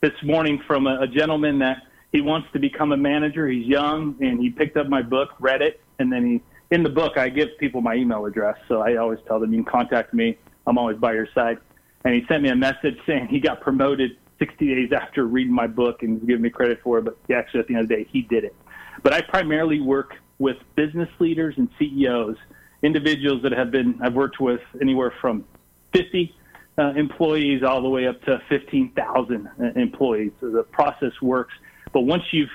this 0.01 0.21
morning 0.23 0.61
from 0.67 0.87
a, 0.87 1.03
a 1.03 1.07
gentleman 1.07 1.59
that 1.59 1.83
he 2.11 2.19
wants 2.19 2.49
to 2.51 2.59
become 2.59 2.91
a 2.91 2.97
manager. 2.97 3.47
He's 3.47 3.65
young 3.65 4.17
and 4.19 4.41
he 4.41 4.49
picked 4.49 4.75
up 4.75 4.87
my 4.87 5.01
book, 5.01 5.29
read 5.39 5.61
it, 5.61 5.79
and 5.99 6.11
then 6.11 6.25
he 6.25 6.41
in 6.71 6.83
the 6.83 6.89
book, 6.89 7.17
I 7.17 7.29
give 7.29 7.49
people 7.59 7.81
my 7.81 7.95
email 7.95 8.25
address, 8.25 8.57
so 8.67 8.81
I 8.81 8.97
always 8.97 9.19
tell 9.27 9.39
them 9.39 9.53
you 9.53 9.63
can 9.63 9.71
contact 9.71 10.13
me. 10.13 10.37
I'm 10.67 10.77
always 10.77 10.97
by 10.97 11.13
your 11.13 11.27
side. 11.33 11.59
And 12.03 12.13
he 12.13 12.25
sent 12.27 12.43
me 12.43 12.49
a 12.49 12.55
message 12.55 12.97
saying 13.05 13.27
he 13.27 13.39
got 13.39 13.61
promoted 13.61 14.17
60 14.39 14.67
days 14.67 14.91
after 14.91 15.25
reading 15.25 15.53
my 15.53 15.67
book 15.67 16.03
and 16.03 16.19
giving 16.27 16.41
me 16.41 16.49
credit 16.49 16.79
for 16.83 16.99
it. 16.99 17.05
But 17.05 17.17
actually, 17.33 17.61
at 17.61 17.67
the 17.67 17.75
end 17.75 17.83
of 17.83 17.89
the 17.89 17.95
day, 17.95 18.09
he 18.11 18.21
did 18.23 18.43
it. 18.43 18.55
But 19.03 19.13
I 19.13 19.21
primarily 19.21 19.81
work 19.81 20.15
with 20.39 20.57
business 20.75 21.09
leaders 21.19 21.55
and 21.57 21.69
CEOs, 21.79 22.35
individuals 22.83 23.41
that 23.43 23.51
have 23.51 23.71
been 23.71 23.99
I've 24.01 24.13
worked 24.13 24.39
with 24.39 24.61
anywhere 24.81 25.13
from 25.21 25.45
50 25.93 26.35
uh, 26.77 26.93
employees 26.95 27.63
all 27.63 27.81
the 27.81 27.89
way 27.89 28.05
up 28.07 28.21
to 28.23 28.41
15,000 28.49 29.47
uh, 29.47 29.63
employees. 29.79 30.31
So 30.41 30.49
the 30.49 30.63
process 30.63 31.13
works. 31.21 31.53
But 31.93 32.01
once 32.01 32.23
you've 32.31 32.49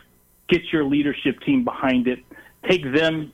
get 0.48 0.72
your 0.72 0.84
leadership 0.84 1.40
team 1.40 1.64
behind 1.64 2.08
it, 2.08 2.18
take 2.68 2.82
them 2.92 3.32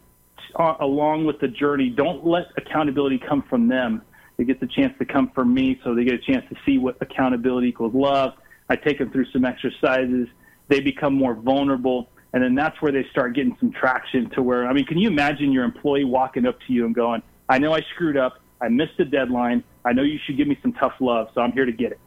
along 0.56 1.24
with 1.24 1.40
the 1.40 1.48
journey. 1.48 1.90
Don't 1.90 2.26
let 2.26 2.46
accountability 2.56 3.18
come 3.18 3.42
from 3.48 3.68
them. 3.68 4.02
It 4.38 4.46
gets 4.46 4.62
a 4.62 4.66
chance 4.66 4.92
to 4.98 5.04
come 5.04 5.30
from 5.34 5.54
me, 5.54 5.80
so 5.82 5.94
they 5.94 6.04
get 6.04 6.14
a 6.14 6.18
chance 6.18 6.44
to 6.50 6.56
see 6.66 6.78
what 6.78 6.96
accountability 7.00 7.68
equals 7.68 7.94
love. 7.94 8.34
I 8.68 8.76
take 8.76 8.98
them 8.98 9.10
through 9.10 9.26
some 9.32 9.44
exercises. 9.44 10.28
They 10.68 10.80
become 10.80 11.14
more 11.14 11.34
vulnerable, 11.34 12.08
And 12.32 12.42
then 12.42 12.54
that's 12.54 12.80
where 12.82 12.92
they 12.92 13.06
start 13.10 13.34
getting 13.34 13.56
some 13.60 13.70
traction 13.70 14.28
to 14.30 14.42
where, 14.42 14.66
I 14.66 14.72
mean, 14.72 14.84
can 14.84 14.98
you 14.98 15.08
imagine 15.08 15.52
your 15.52 15.64
employee 15.64 16.04
walking 16.04 16.44
up 16.44 16.58
to 16.66 16.72
you 16.72 16.84
and 16.84 16.94
going, 16.94 17.22
I 17.48 17.58
know 17.58 17.72
I 17.72 17.80
screwed 17.94 18.16
up. 18.16 18.40
I 18.60 18.68
missed 18.68 18.98
a 18.98 19.04
deadline. 19.04 19.62
I 19.84 19.92
know 19.92 20.02
you 20.02 20.18
should 20.26 20.36
give 20.36 20.48
me 20.48 20.58
some 20.60 20.72
tough 20.72 20.94
love, 21.00 21.28
so 21.34 21.40
I'm 21.40 21.52
here 21.52 21.64
to 21.64 21.72
get 21.72 21.92
it. 21.92 22.00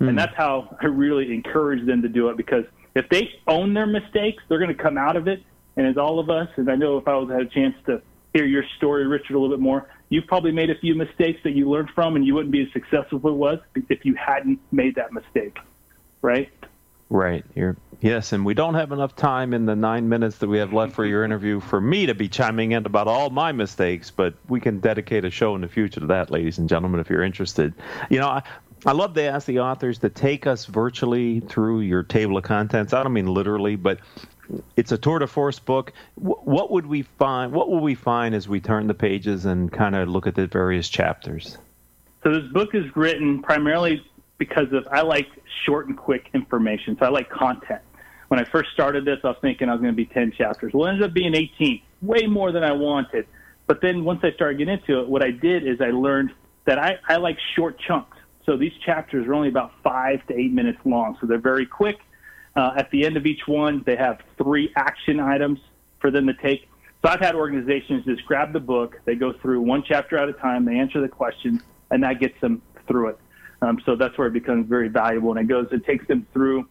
Mm. 0.00 0.10
And 0.10 0.18
that's 0.18 0.34
how 0.36 0.76
I 0.80 0.86
really 0.86 1.32
encourage 1.32 1.86
them 1.86 2.02
to 2.02 2.08
do 2.08 2.28
it 2.28 2.36
because 2.36 2.64
if 2.94 3.08
they 3.10 3.30
own 3.46 3.74
their 3.74 3.86
mistakes, 3.86 4.42
they're 4.48 4.58
going 4.58 4.74
to 4.74 4.82
come 4.82 4.96
out 4.96 5.16
of 5.16 5.28
it. 5.28 5.42
And 5.78 5.86
as 5.86 5.96
all 5.96 6.18
of 6.18 6.28
us, 6.28 6.48
and 6.56 6.68
I 6.68 6.74
know 6.74 6.98
if 6.98 7.06
I 7.06 7.14
was 7.14 7.30
had 7.30 7.40
a 7.40 7.46
chance 7.46 7.76
to 7.86 8.02
hear 8.34 8.44
your 8.44 8.64
story, 8.76 9.06
Richard, 9.06 9.36
a 9.36 9.38
little 9.38 9.56
bit 9.56 9.62
more, 9.62 9.88
you've 10.08 10.26
probably 10.26 10.50
made 10.50 10.70
a 10.70 10.78
few 10.80 10.96
mistakes 10.96 11.40
that 11.44 11.52
you 11.52 11.70
learned 11.70 11.90
from, 11.94 12.16
and 12.16 12.26
you 12.26 12.34
wouldn't 12.34 12.50
be 12.50 12.62
as 12.62 12.68
successful 12.72 13.18
as 13.18 13.24
it 13.24 13.32
was 13.32 13.60
if 13.88 14.04
you 14.04 14.16
hadn't 14.16 14.58
made 14.72 14.96
that 14.96 15.12
mistake, 15.12 15.56
right? 16.20 16.50
Right. 17.10 17.44
You're 17.54 17.76
yes, 18.00 18.32
and 18.32 18.44
we 18.44 18.54
don't 18.54 18.74
have 18.74 18.90
enough 18.90 19.14
time 19.14 19.54
in 19.54 19.66
the 19.66 19.76
nine 19.76 20.08
minutes 20.08 20.38
that 20.38 20.48
we 20.48 20.58
have 20.58 20.72
left 20.72 20.94
for 20.94 21.06
your 21.06 21.24
interview 21.24 21.60
for 21.60 21.80
me 21.80 22.06
to 22.06 22.14
be 22.14 22.28
chiming 22.28 22.72
in 22.72 22.84
about 22.84 23.06
all 23.06 23.30
my 23.30 23.52
mistakes, 23.52 24.10
but 24.10 24.34
we 24.48 24.60
can 24.60 24.80
dedicate 24.80 25.24
a 25.24 25.30
show 25.30 25.54
in 25.54 25.60
the 25.60 25.68
future 25.68 26.00
to 26.00 26.06
that, 26.08 26.28
ladies 26.30 26.58
and 26.58 26.68
gentlemen, 26.68 26.98
if 26.98 27.08
you're 27.08 27.22
interested. 27.22 27.72
You 28.10 28.18
know, 28.18 28.28
I, 28.28 28.42
I 28.84 28.92
love 28.92 29.14
to 29.14 29.22
ask 29.22 29.46
the 29.46 29.60
authors 29.60 30.00
to 30.00 30.10
take 30.10 30.46
us 30.46 30.66
virtually 30.66 31.38
through 31.40 31.80
your 31.80 32.02
table 32.02 32.36
of 32.36 32.42
contents. 32.42 32.92
I 32.92 33.04
don't 33.04 33.12
mean 33.12 33.26
literally, 33.26 33.76
but 33.76 34.00
it's 34.76 34.92
a 34.92 34.98
tour 34.98 35.18
de 35.18 35.26
force 35.26 35.58
book. 35.58 35.92
What 36.14 36.70
would 36.70 36.86
we 36.86 37.02
find? 37.02 37.52
What 37.52 37.68
will 37.68 37.80
we 37.80 37.94
find 37.94 38.34
as 38.34 38.48
we 38.48 38.60
turn 38.60 38.86
the 38.86 38.94
pages 38.94 39.44
and 39.44 39.72
kind 39.72 39.94
of 39.94 40.08
look 40.08 40.26
at 40.26 40.34
the 40.34 40.46
various 40.46 40.88
chapters? 40.88 41.58
So 42.22 42.32
this 42.32 42.50
book 42.52 42.74
is 42.74 42.84
written 42.96 43.42
primarily 43.42 44.04
because 44.38 44.72
of 44.72 44.86
I 44.90 45.02
like 45.02 45.26
short 45.64 45.88
and 45.88 45.96
quick 45.96 46.30
information. 46.34 46.96
So 46.98 47.06
I 47.06 47.10
like 47.10 47.30
content. 47.30 47.82
When 48.28 48.40
I 48.40 48.44
first 48.44 48.70
started 48.72 49.04
this, 49.04 49.18
I 49.24 49.28
was 49.28 49.36
thinking 49.40 49.68
I 49.68 49.72
was 49.72 49.80
going 49.80 49.92
to 49.92 49.96
be 49.96 50.06
10 50.06 50.32
chapters. 50.32 50.72
Well, 50.74 50.86
it 50.86 50.90
ended 50.90 51.04
up 51.04 51.14
being 51.14 51.34
18, 51.34 51.80
way 52.02 52.26
more 52.26 52.52
than 52.52 52.62
I 52.62 52.72
wanted. 52.72 53.26
But 53.66 53.80
then 53.80 54.04
once 54.04 54.20
I 54.22 54.32
started 54.32 54.58
getting 54.58 54.74
into 54.74 55.00
it, 55.00 55.08
what 55.08 55.24
I 55.24 55.30
did 55.30 55.66
is 55.66 55.80
I 55.80 55.90
learned 55.90 56.30
that 56.66 56.78
I, 56.78 56.98
I 57.08 57.16
like 57.16 57.38
short 57.56 57.78
chunks. 57.80 58.16
So 58.44 58.56
these 58.56 58.72
chapters 58.84 59.26
are 59.26 59.34
only 59.34 59.48
about 59.48 59.72
five 59.82 60.26
to 60.26 60.34
eight 60.34 60.52
minutes 60.52 60.78
long. 60.84 61.16
So 61.20 61.26
they're 61.26 61.38
very 61.38 61.66
quick. 61.66 61.98
Uh, 62.58 62.72
at 62.76 62.90
the 62.90 63.06
end 63.06 63.16
of 63.16 63.24
each 63.24 63.46
one, 63.46 63.84
they 63.86 63.94
have 63.94 64.18
three 64.36 64.72
action 64.74 65.20
items 65.20 65.60
for 66.00 66.10
them 66.10 66.26
to 66.26 66.34
take. 66.34 66.68
So 67.00 67.08
I've 67.08 67.20
had 67.20 67.36
organizations 67.36 68.04
just 68.04 68.24
grab 68.26 68.52
the 68.52 68.58
book, 68.58 69.00
they 69.04 69.14
go 69.14 69.32
through 69.32 69.60
one 69.60 69.84
chapter 69.86 70.18
at 70.18 70.28
a 70.28 70.32
time, 70.32 70.64
they 70.64 70.76
answer 70.76 71.00
the 71.00 71.08
questions, 71.08 71.62
and 71.92 72.02
that 72.02 72.18
gets 72.18 72.34
them 72.40 72.60
through 72.88 73.10
it. 73.10 73.18
Um, 73.62 73.80
so 73.86 73.94
that's 73.94 74.18
where 74.18 74.26
it 74.26 74.32
becomes 74.32 74.68
very 74.68 74.88
valuable. 74.88 75.30
And 75.30 75.38
it 75.38 75.46
goes, 75.46 75.68
it 75.70 75.86
takes 75.86 76.04
them 76.08 76.26
through. 76.32 76.66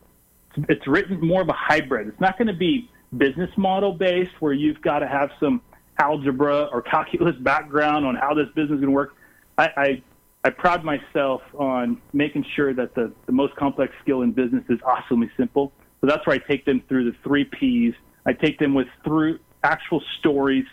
It's 0.67 0.85
written 0.87 1.25
more 1.25 1.41
of 1.41 1.47
a 1.47 1.53
hybrid. 1.53 2.09
It's 2.09 2.19
not 2.19 2.37
going 2.37 2.49
to 2.49 2.53
be 2.53 2.91
business 3.15 3.51
model 3.55 3.93
based 3.93 4.41
where 4.41 4.51
you've 4.51 4.81
got 4.81 4.99
to 4.99 5.07
have 5.07 5.31
some 5.39 5.61
algebra 5.99 6.65
or 6.65 6.81
calculus 6.81 7.35
background 7.39 8.05
on 8.05 8.15
how 8.15 8.33
this 8.33 8.47
business 8.47 8.75
is 8.75 8.81
going 8.81 8.87
to 8.87 8.91
work. 8.91 9.15
I, 9.57 9.69
I, 9.77 10.03
I 10.47 10.49
pride 10.49 10.85
myself 10.85 11.41
on 11.57 12.01
making 12.13 12.45
sure 12.55 12.73
that 12.73 12.95
the, 12.95 13.11
the 13.25 13.33
most 13.33 13.53
complex 13.57 13.93
skill 14.01 14.21
in 14.21 14.31
business 14.31 14.63
is 14.69 14.79
awesomely 14.85 15.29
simple. 15.35 15.73
So 15.99 16.07
that's 16.07 16.25
where 16.25 16.37
I 16.37 16.39
take 16.39 16.63
them 16.63 16.81
through 16.87 17.11
the 17.11 17.17
three 17.21 17.43
P's. 17.43 17.93
I 18.25 18.31
take 18.31 18.57
them 18.57 18.73
with 18.73 18.87
through 19.03 19.39
actual 19.65 20.01
stories 20.19 20.63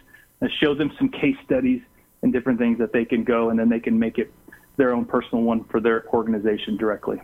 and 0.41 0.49
show 0.63 0.77
them 0.77 0.93
some 0.97 1.09
case 1.09 1.35
studies 1.45 1.83
and 2.23 2.33
different 2.33 2.61
things 2.61 2.79
that 2.79 2.93
they 2.93 3.05
can 3.05 3.25
go 3.25 3.51
and 3.51 3.59
then 3.59 3.69
they 3.69 3.81
can 3.81 3.99
make 3.99 4.19
it 4.19 4.33
their 4.77 4.95
own 4.95 5.07
personal 5.07 5.43
one 5.43 5.65
for 5.65 5.81
their 5.81 6.07
organization 6.11 6.77
directly. 6.77 7.21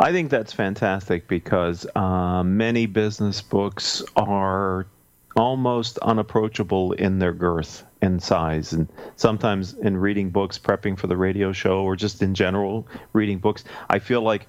I 0.00 0.12
think 0.12 0.30
that's 0.30 0.54
fantastic 0.54 1.28
because 1.28 1.86
uh, 1.94 2.42
many 2.42 2.86
business 2.86 3.42
books 3.42 4.02
are 4.16 4.86
almost 5.36 5.98
unapproachable 5.98 6.92
in 6.92 7.18
their 7.18 7.34
girth 7.34 7.84
and 8.00 8.22
size. 8.22 8.72
And 8.72 8.88
sometimes 9.16 9.74
in 9.74 9.96
reading 9.96 10.30
books, 10.30 10.58
prepping 10.58 10.98
for 10.98 11.06
the 11.06 11.16
radio 11.16 11.52
show, 11.52 11.82
or 11.82 11.96
just 11.96 12.22
in 12.22 12.34
general 12.34 12.86
reading 13.12 13.38
books, 13.38 13.64
I 13.88 13.98
feel 13.98 14.22
like 14.22 14.46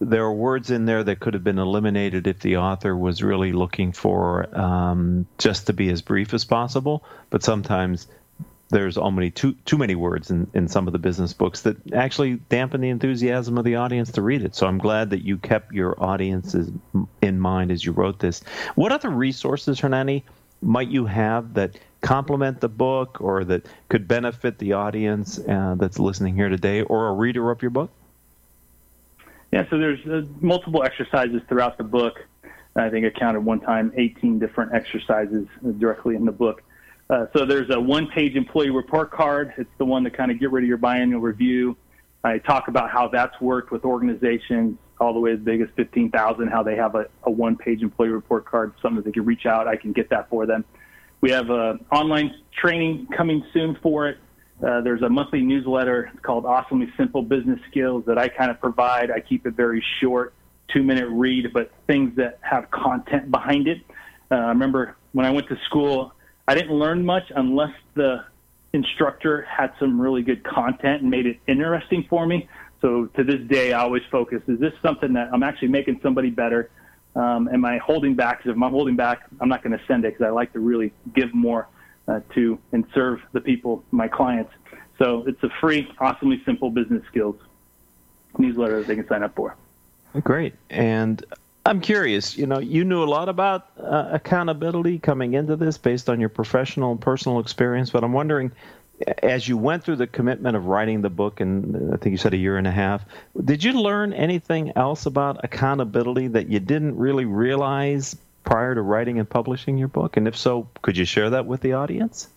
there 0.00 0.24
are 0.24 0.32
words 0.32 0.70
in 0.70 0.86
there 0.86 1.04
that 1.04 1.20
could 1.20 1.34
have 1.34 1.44
been 1.44 1.58
eliminated 1.58 2.26
if 2.26 2.40
the 2.40 2.56
author 2.56 2.96
was 2.96 3.22
really 3.22 3.52
looking 3.52 3.92
for 3.92 4.48
um, 4.58 5.26
just 5.38 5.66
to 5.66 5.72
be 5.72 5.90
as 5.90 6.02
brief 6.02 6.34
as 6.34 6.44
possible. 6.44 7.04
But 7.30 7.42
sometimes 7.42 8.06
there's 8.70 8.98
already 8.98 9.30
too 9.30 9.54
too 9.64 9.78
many 9.78 9.94
words 9.94 10.30
in, 10.30 10.46
in 10.52 10.68
some 10.68 10.86
of 10.86 10.92
the 10.92 10.98
business 10.98 11.32
books 11.32 11.62
that 11.62 11.92
actually 11.92 12.34
dampen 12.48 12.80
the 12.80 12.90
enthusiasm 12.90 13.56
of 13.56 13.64
the 13.64 13.76
audience 13.76 14.12
to 14.12 14.22
read 14.22 14.42
it. 14.42 14.54
So 14.54 14.66
I'm 14.66 14.78
glad 14.78 15.10
that 15.10 15.24
you 15.24 15.38
kept 15.38 15.72
your 15.72 16.02
audiences 16.02 16.70
in 17.22 17.40
mind 17.40 17.70
as 17.70 17.84
you 17.84 17.92
wrote 17.92 18.18
this. 18.18 18.42
What 18.74 18.92
other 18.92 19.10
resources, 19.10 19.80
Hernani, 19.80 20.24
might 20.60 20.88
you 20.88 21.06
have 21.06 21.54
that 21.54 21.78
complement 22.00 22.60
the 22.60 22.68
book 22.68 23.20
or 23.20 23.44
that 23.44 23.66
could 23.88 24.06
benefit 24.06 24.58
the 24.58 24.72
audience 24.72 25.38
uh, 25.38 25.74
that's 25.76 25.98
listening 25.98 26.34
here 26.34 26.48
today 26.48 26.82
or 26.82 27.08
a 27.08 27.12
reader 27.12 27.50
of 27.50 27.62
your 27.62 27.70
book? 27.70 27.90
Yeah, 29.52 29.64
so 29.70 29.78
there's 29.78 30.04
uh, 30.06 30.26
multiple 30.40 30.82
exercises 30.82 31.40
throughout 31.48 31.78
the 31.78 31.84
book. 31.84 32.24
I 32.76 32.90
think 32.90 33.06
I 33.06 33.10
counted 33.18 33.40
one 33.40 33.60
time 33.60 33.92
18 33.96 34.38
different 34.38 34.72
exercises 34.72 35.46
directly 35.78 36.14
in 36.14 36.24
the 36.24 36.32
book. 36.32 36.62
Uh, 37.10 37.26
so 37.34 37.46
there's 37.46 37.70
a 37.70 37.80
one-page 37.80 38.36
employee 38.36 38.70
report 38.70 39.10
card. 39.10 39.54
It's 39.56 39.70
the 39.78 39.84
one 39.84 40.04
to 40.04 40.10
kind 40.10 40.30
of 40.30 40.38
get 40.38 40.50
rid 40.52 40.64
of 40.64 40.68
your 40.68 40.78
biannual 40.78 41.22
review. 41.22 41.76
I 42.22 42.38
talk 42.38 42.68
about 42.68 42.90
how 42.90 43.08
that's 43.08 43.40
worked 43.40 43.70
with 43.70 43.84
organizations 43.84 44.78
all 45.00 45.14
the 45.14 45.20
way 45.20 45.32
as 45.32 45.38
big 45.38 45.60
as 45.60 45.68
15,000, 45.76 46.48
how 46.48 46.62
they 46.62 46.76
have 46.76 46.94
a, 46.94 47.06
a 47.22 47.30
one-page 47.30 47.82
employee 47.82 48.08
report 48.08 48.44
card, 48.44 48.74
something 48.82 48.96
that 48.96 49.04
they 49.06 49.12
can 49.12 49.24
reach 49.24 49.46
out. 49.46 49.66
I 49.66 49.76
can 49.76 49.92
get 49.92 50.10
that 50.10 50.28
for 50.28 50.44
them. 50.44 50.64
We 51.20 51.30
have 51.32 51.50
uh, 51.50 51.74
online 51.90 52.34
training 52.52 53.08
coming 53.16 53.44
soon 53.52 53.76
for 53.82 54.08
it. 54.08 54.18
Uh, 54.64 54.80
there's 54.80 55.02
a 55.02 55.08
monthly 55.08 55.40
newsletter 55.40 56.10
called 56.22 56.44
Awesomely 56.44 56.88
Simple 56.96 57.22
Business 57.22 57.60
Skills 57.70 58.04
that 58.06 58.18
I 58.18 58.28
kind 58.28 58.50
of 58.50 58.60
provide. 58.60 59.10
I 59.10 59.20
keep 59.20 59.46
it 59.46 59.54
very 59.54 59.84
short, 60.00 60.34
two 60.72 60.82
minute 60.82 61.08
read, 61.08 61.52
but 61.52 61.72
things 61.86 62.14
that 62.16 62.38
have 62.42 62.70
content 62.70 63.30
behind 63.30 63.68
it. 63.68 63.78
Uh, 64.30 64.34
I 64.34 64.48
remember 64.48 64.96
when 65.12 65.26
I 65.26 65.30
went 65.30 65.48
to 65.48 65.56
school, 65.66 66.12
I 66.46 66.54
didn't 66.54 66.72
learn 66.72 67.04
much 67.04 67.24
unless 67.34 67.74
the 67.94 68.24
instructor 68.72 69.42
had 69.42 69.72
some 69.78 70.00
really 70.00 70.22
good 70.22 70.44
content 70.44 71.02
and 71.02 71.10
made 71.10 71.26
it 71.26 71.38
interesting 71.46 72.06
for 72.08 72.26
me. 72.26 72.48
So 72.80 73.06
to 73.16 73.24
this 73.24 73.40
day, 73.48 73.72
I 73.72 73.80
always 73.80 74.02
focus: 74.10 74.42
is 74.46 74.60
this 74.60 74.72
something 74.82 75.12
that 75.14 75.30
I'm 75.32 75.42
actually 75.42 75.68
making 75.68 76.00
somebody 76.02 76.30
better? 76.30 76.70
Um, 77.16 77.48
am 77.48 77.64
I 77.64 77.78
holding 77.78 78.14
back? 78.14 78.38
Because 78.38 78.56
if 78.56 78.62
I'm 78.62 78.70
holding 78.70 78.96
back, 78.96 79.26
I'm 79.40 79.48
not 79.48 79.62
going 79.62 79.76
to 79.76 79.84
send 79.86 80.04
it 80.04 80.14
because 80.14 80.26
I 80.26 80.30
like 80.30 80.52
to 80.52 80.60
really 80.60 80.92
give 81.14 81.34
more 81.34 81.68
uh, 82.06 82.20
to 82.34 82.58
and 82.72 82.84
serve 82.94 83.20
the 83.32 83.40
people, 83.40 83.84
my 83.90 84.08
clients. 84.08 84.52
So 84.98 85.24
it's 85.26 85.42
a 85.42 85.50
free, 85.60 85.90
awesomely 85.98 86.42
simple 86.44 86.70
business 86.70 87.02
skills 87.08 87.36
newsletter 88.36 88.78
that 88.78 88.86
they 88.86 88.96
can 88.96 89.06
sign 89.08 89.22
up 89.22 89.34
for. 89.34 89.56
Great. 90.22 90.54
And 90.70 91.24
I'm 91.66 91.80
curious. 91.80 92.36
You 92.36 92.46
know, 92.46 92.58
you 92.58 92.84
knew 92.84 93.02
a 93.02 93.06
lot 93.06 93.28
about 93.28 93.68
uh, 93.78 94.08
accountability 94.12 94.98
coming 94.98 95.34
into 95.34 95.56
this 95.56 95.76
based 95.76 96.08
on 96.08 96.18
your 96.18 96.30
professional 96.30 96.92
and 96.92 97.00
personal 97.00 97.40
experience, 97.40 97.90
but 97.90 98.02
I'm 98.02 98.12
wondering, 98.12 98.52
as 99.22 99.46
you 99.46 99.56
went 99.56 99.84
through 99.84 99.96
the 99.96 100.06
commitment 100.06 100.56
of 100.56 100.66
writing 100.66 101.02
the 101.02 101.10
book, 101.10 101.40
and 101.40 101.92
I 101.92 101.96
think 101.96 102.12
you 102.12 102.18
said 102.18 102.34
a 102.34 102.38
year 102.38 102.56
and 102.56 102.66
a 102.66 102.70
half, 102.70 103.04
did 103.44 103.62
you 103.62 103.72
learn 103.72 104.12
anything 104.12 104.72
else 104.76 105.06
about 105.06 105.44
accountability 105.44 106.28
that 106.28 106.48
you 106.48 106.60
didn't 106.60 106.96
really 106.96 107.24
realize 107.24 108.16
prior 108.44 108.74
to 108.74 108.82
writing 108.82 109.18
and 109.18 109.28
publishing 109.28 109.78
your 109.78 109.88
book? 109.88 110.16
And 110.16 110.26
if 110.26 110.36
so, 110.36 110.68
could 110.82 110.96
you 110.96 111.04
share 111.04 111.30
that 111.30 111.46
with 111.46 111.60
the 111.60 111.72
audience? 111.74 112.28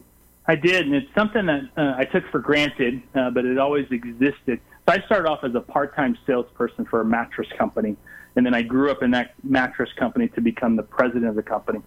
I 0.47 0.55
did, 0.55 0.85
and 0.85 0.95
it's 0.95 1.13
something 1.15 1.45
that 1.45 1.61
uh, 1.77 1.95
I 1.97 2.05
took 2.05 2.27
for 2.31 2.39
granted, 2.39 3.01
uh, 3.15 3.29
but 3.29 3.45
it 3.45 3.57
always 3.57 3.87
existed. 3.91 4.59
So 4.87 4.95
I 4.95 5.01
started 5.05 5.29
off 5.29 5.43
as 5.43 5.55
a 5.55 5.61
part-time 5.61 6.17
salesperson 6.25 6.85
for 6.85 7.01
a 7.01 7.05
mattress 7.05 7.47
company 7.57 7.95
and 8.35 8.45
then 8.45 8.53
I 8.53 8.61
grew 8.61 8.89
up 8.89 9.03
in 9.03 9.11
that 9.11 9.33
mattress 9.43 9.89
company 9.97 10.27
to 10.29 10.41
become 10.41 10.75
the 10.75 10.83
president 10.83 11.25
of 11.25 11.35
the 11.35 11.43
company. 11.43 11.81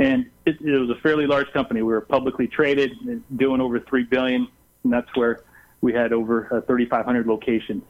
And 0.00 0.30
it, 0.46 0.58
it 0.62 0.78
was 0.78 0.88
a 0.88 0.98
fairly 1.02 1.26
large 1.26 1.52
company. 1.52 1.82
We 1.82 1.92
were 1.92 2.00
publicly 2.00 2.46
traded, 2.46 2.92
doing 3.36 3.60
over 3.60 3.78
three 3.78 4.04
billion, 4.04 4.48
and 4.82 4.92
that's 4.92 5.14
where 5.14 5.40
we 5.82 5.92
had 5.92 6.14
over 6.14 6.46
uh, 6.46 6.62
3,500 6.62 7.26
locations. 7.26 7.82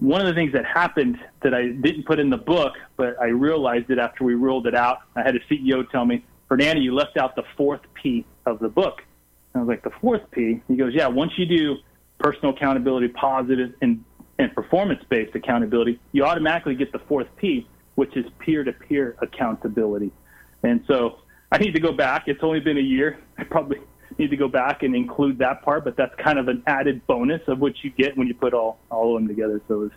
One 0.00 0.20
of 0.20 0.26
the 0.26 0.34
things 0.34 0.52
that 0.52 0.66
happened 0.66 1.20
that 1.42 1.54
I 1.54 1.68
didn't 1.68 2.06
put 2.06 2.18
in 2.18 2.28
the 2.28 2.36
book, 2.36 2.72
but 2.96 3.20
I 3.20 3.26
realized 3.26 3.88
it 3.88 4.00
after 4.00 4.24
we 4.24 4.34
ruled 4.34 4.66
it 4.66 4.74
out. 4.74 4.98
I 5.14 5.22
had 5.22 5.36
a 5.36 5.40
CEO 5.48 5.88
tell 5.88 6.04
me, 6.04 6.24
"Hernani, 6.50 6.80
you 6.80 6.92
left 6.92 7.16
out 7.16 7.36
the 7.36 7.44
fourth 7.56 7.82
P 7.94 8.24
of 8.44 8.58
the 8.58 8.68
book." 8.68 9.04
And 9.54 9.60
I 9.60 9.64
was 9.64 9.68
like, 9.68 9.84
"The 9.84 9.96
fourth 10.00 10.28
P?" 10.32 10.60
He 10.66 10.74
goes, 10.74 10.92
"Yeah. 10.92 11.06
Once 11.06 11.38
you 11.38 11.46
do 11.46 11.76
personal 12.18 12.52
accountability, 12.52 13.08
positive, 13.08 13.74
and 13.80 14.04
and 14.40 14.52
performance-based 14.56 15.36
accountability, 15.36 16.00
you 16.10 16.24
automatically 16.24 16.74
get 16.74 16.90
the 16.90 16.98
fourth 16.98 17.28
P, 17.36 17.68
which 17.94 18.16
is 18.16 18.26
peer-to-peer 18.40 19.14
accountability. 19.20 20.10
And 20.62 20.84
so 20.86 21.18
I 21.50 21.58
need 21.58 21.72
to 21.74 21.80
go 21.80 21.92
back. 21.92 22.24
It's 22.26 22.42
only 22.42 22.60
been 22.60 22.78
a 22.78 22.82
year. 22.82 23.18
I 23.38 23.44
probably 23.44 23.78
need 24.18 24.30
to 24.30 24.36
go 24.36 24.48
back 24.48 24.82
and 24.82 24.94
include 24.94 25.38
that 25.38 25.62
part, 25.62 25.84
but 25.84 25.96
that's 25.96 26.14
kind 26.16 26.38
of 26.38 26.48
an 26.48 26.62
added 26.66 27.06
bonus 27.06 27.42
of 27.48 27.60
what 27.60 27.82
you 27.82 27.90
get 27.90 28.16
when 28.16 28.26
you 28.26 28.34
put 28.34 28.54
all 28.54 28.78
all 28.90 29.16
of 29.16 29.20
them 29.20 29.28
together. 29.28 29.60
So 29.68 29.74
it 29.74 29.78
was 29.78 29.90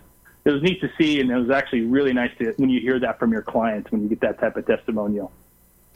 it 0.44 0.50
was 0.52 0.62
neat 0.62 0.80
to 0.80 0.90
see, 0.96 1.20
and 1.20 1.30
it 1.30 1.36
was 1.36 1.50
actually 1.50 1.82
really 1.82 2.12
nice 2.12 2.30
to 2.38 2.52
when 2.56 2.70
you 2.70 2.80
hear 2.80 3.00
that 3.00 3.18
from 3.18 3.32
your 3.32 3.42
clients 3.42 3.90
when 3.90 4.02
you 4.02 4.08
get 4.08 4.20
that 4.20 4.38
type 4.38 4.56
of 4.56 4.66
testimonial. 4.66 5.32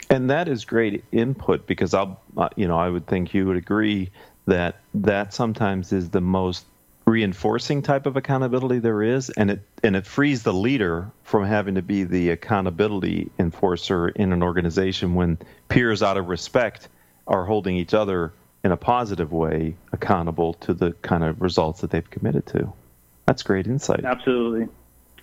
And 0.09 0.29
that 0.29 0.49
is 0.49 0.65
great 0.65 1.05
input 1.11 1.67
because 1.67 1.93
I'll, 1.93 2.19
uh, 2.35 2.49
you 2.57 2.67
know, 2.67 2.77
I 2.77 2.89
would 2.89 3.07
think 3.07 3.33
you 3.33 3.45
would 3.47 3.55
agree 3.55 4.11
that 4.47 4.81
that 4.93 5.33
sometimes 5.33 5.93
is 5.93 6.09
the 6.09 6.19
most 6.19 6.65
reinforcing 7.05 7.81
type 7.81 8.05
of 8.05 8.15
accountability 8.15 8.79
there 8.79 9.01
is, 9.01 9.29
and 9.31 9.51
it 9.51 9.61
and 9.83 9.95
it 9.95 10.05
frees 10.05 10.43
the 10.43 10.53
leader 10.53 11.11
from 11.23 11.45
having 11.45 11.75
to 11.75 11.81
be 11.81 12.03
the 12.03 12.29
accountability 12.29 13.31
enforcer 13.39 14.09
in 14.09 14.31
an 14.31 14.43
organization 14.43 15.15
when 15.15 15.37
peers, 15.69 16.03
out 16.03 16.17
of 16.17 16.27
respect, 16.27 16.89
are 17.27 17.45
holding 17.45 17.75
each 17.75 17.93
other 17.93 18.33
in 18.63 18.71
a 18.71 18.77
positive 18.77 19.31
way 19.31 19.75
accountable 19.91 20.53
to 20.53 20.73
the 20.73 20.91
kind 21.01 21.23
of 21.23 21.41
results 21.41 21.81
that 21.81 21.89
they've 21.89 22.09
committed 22.09 22.45
to. 22.45 22.71
That's 23.25 23.43
great 23.43 23.65
insight. 23.65 24.05
Absolutely. 24.05 24.67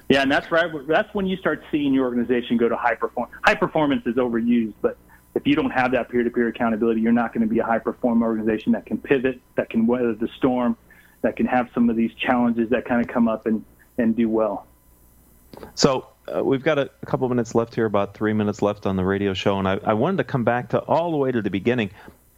Yeah, 0.08 0.22
and 0.22 0.32
that's 0.32 0.50
right. 0.50 0.70
That's 0.88 1.12
when 1.14 1.26
you 1.26 1.36
start 1.36 1.62
seeing 1.70 1.92
your 1.92 2.06
organization 2.06 2.56
go 2.56 2.68
to 2.68 2.76
high 2.76 2.94
perform. 2.94 3.28
High 3.44 3.54
performance 3.54 4.06
is 4.06 4.16
overused, 4.16 4.74
but 4.80 4.96
if 5.34 5.46
you 5.46 5.54
don't 5.54 5.70
have 5.70 5.92
that 5.92 6.08
peer-to-peer 6.08 6.48
accountability, 6.48 7.00
you're 7.00 7.12
not 7.12 7.34
going 7.34 7.46
to 7.46 7.52
be 7.52 7.60
a 7.60 7.64
high-performing 7.64 8.22
organization 8.22 8.72
that 8.72 8.86
can 8.86 8.98
pivot, 8.98 9.40
that 9.56 9.68
can 9.70 9.86
weather 9.86 10.14
the 10.14 10.28
storm, 10.38 10.76
that 11.22 11.36
can 11.36 11.46
have 11.46 11.68
some 11.74 11.90
of 11.90 11.96
these 11.96 12.12
challenges 12.14 12.70
that 12.70 12.84
kind 12.84 13.00
of 13.00 13.08
come 13.08 13.28
up 13.28 13.46
and 13.46 13.64
and 13.98 14.14
do 14.14 14.28
well. 14.28 14.66
So 15.74 16.06
uh, 16.34 16.44
we've 16.44 16.62
got 16.62 16.78
a, 16.78 16.90
a 17.02 17.06
couple 17.06 17.28
minutes 17.28 17.54
left 17.54 17.74
here, 17.74 17.86
about 17.86 18.14
three 18.14 18.32
minutes 18.32 18.62
left 18.62 18.86
on 18.86 18.96
the 18.96 19.04
radio 19.04 19.34
show, 19.34 19.58
and 19.58 19.66
I, 19.66 19.78
I 19.84 19.94
wanted 19.94 20.18
to 20.18 20.24
come 20.24 20.44
back 20.44 20.70
to 20.70 20.78
all 20.80 21.10
the 21.10 21.16
way 21.16 21.32
to 21.32 21.42
the 21.42 21.50
beginning. 21.50 21.90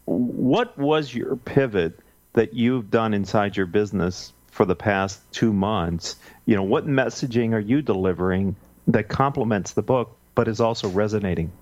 What 0.06 0.76
was 0.78 1.14
your 1.14 1.36
pivot 1.36 1.98
that 2.32 2.54
you've 2.54 2.90
done 2.90 3.14
inside 3.14 3.56
your 3.56 3.66
business 3.66 4.32
for 4.46 4.64
the 4.64 4.76
past 4.76 5.20
two 5.32 5.52
months? 5.52 6.16
You 6.46 6.56
know, 6.56 6.62
what 6.62 6.86
messaging 6.86 7.52
are 7.52 7.60
you 7.60 7.82
delivering 7.82 8.56
that 8.88 9.08
complements 9.08 9.72
the 9.72 9.82
book 9.82 10.16
but 10.34 10.48
is 10.48 10.60
also 10.60 10.88
resonating? 10.88 11.52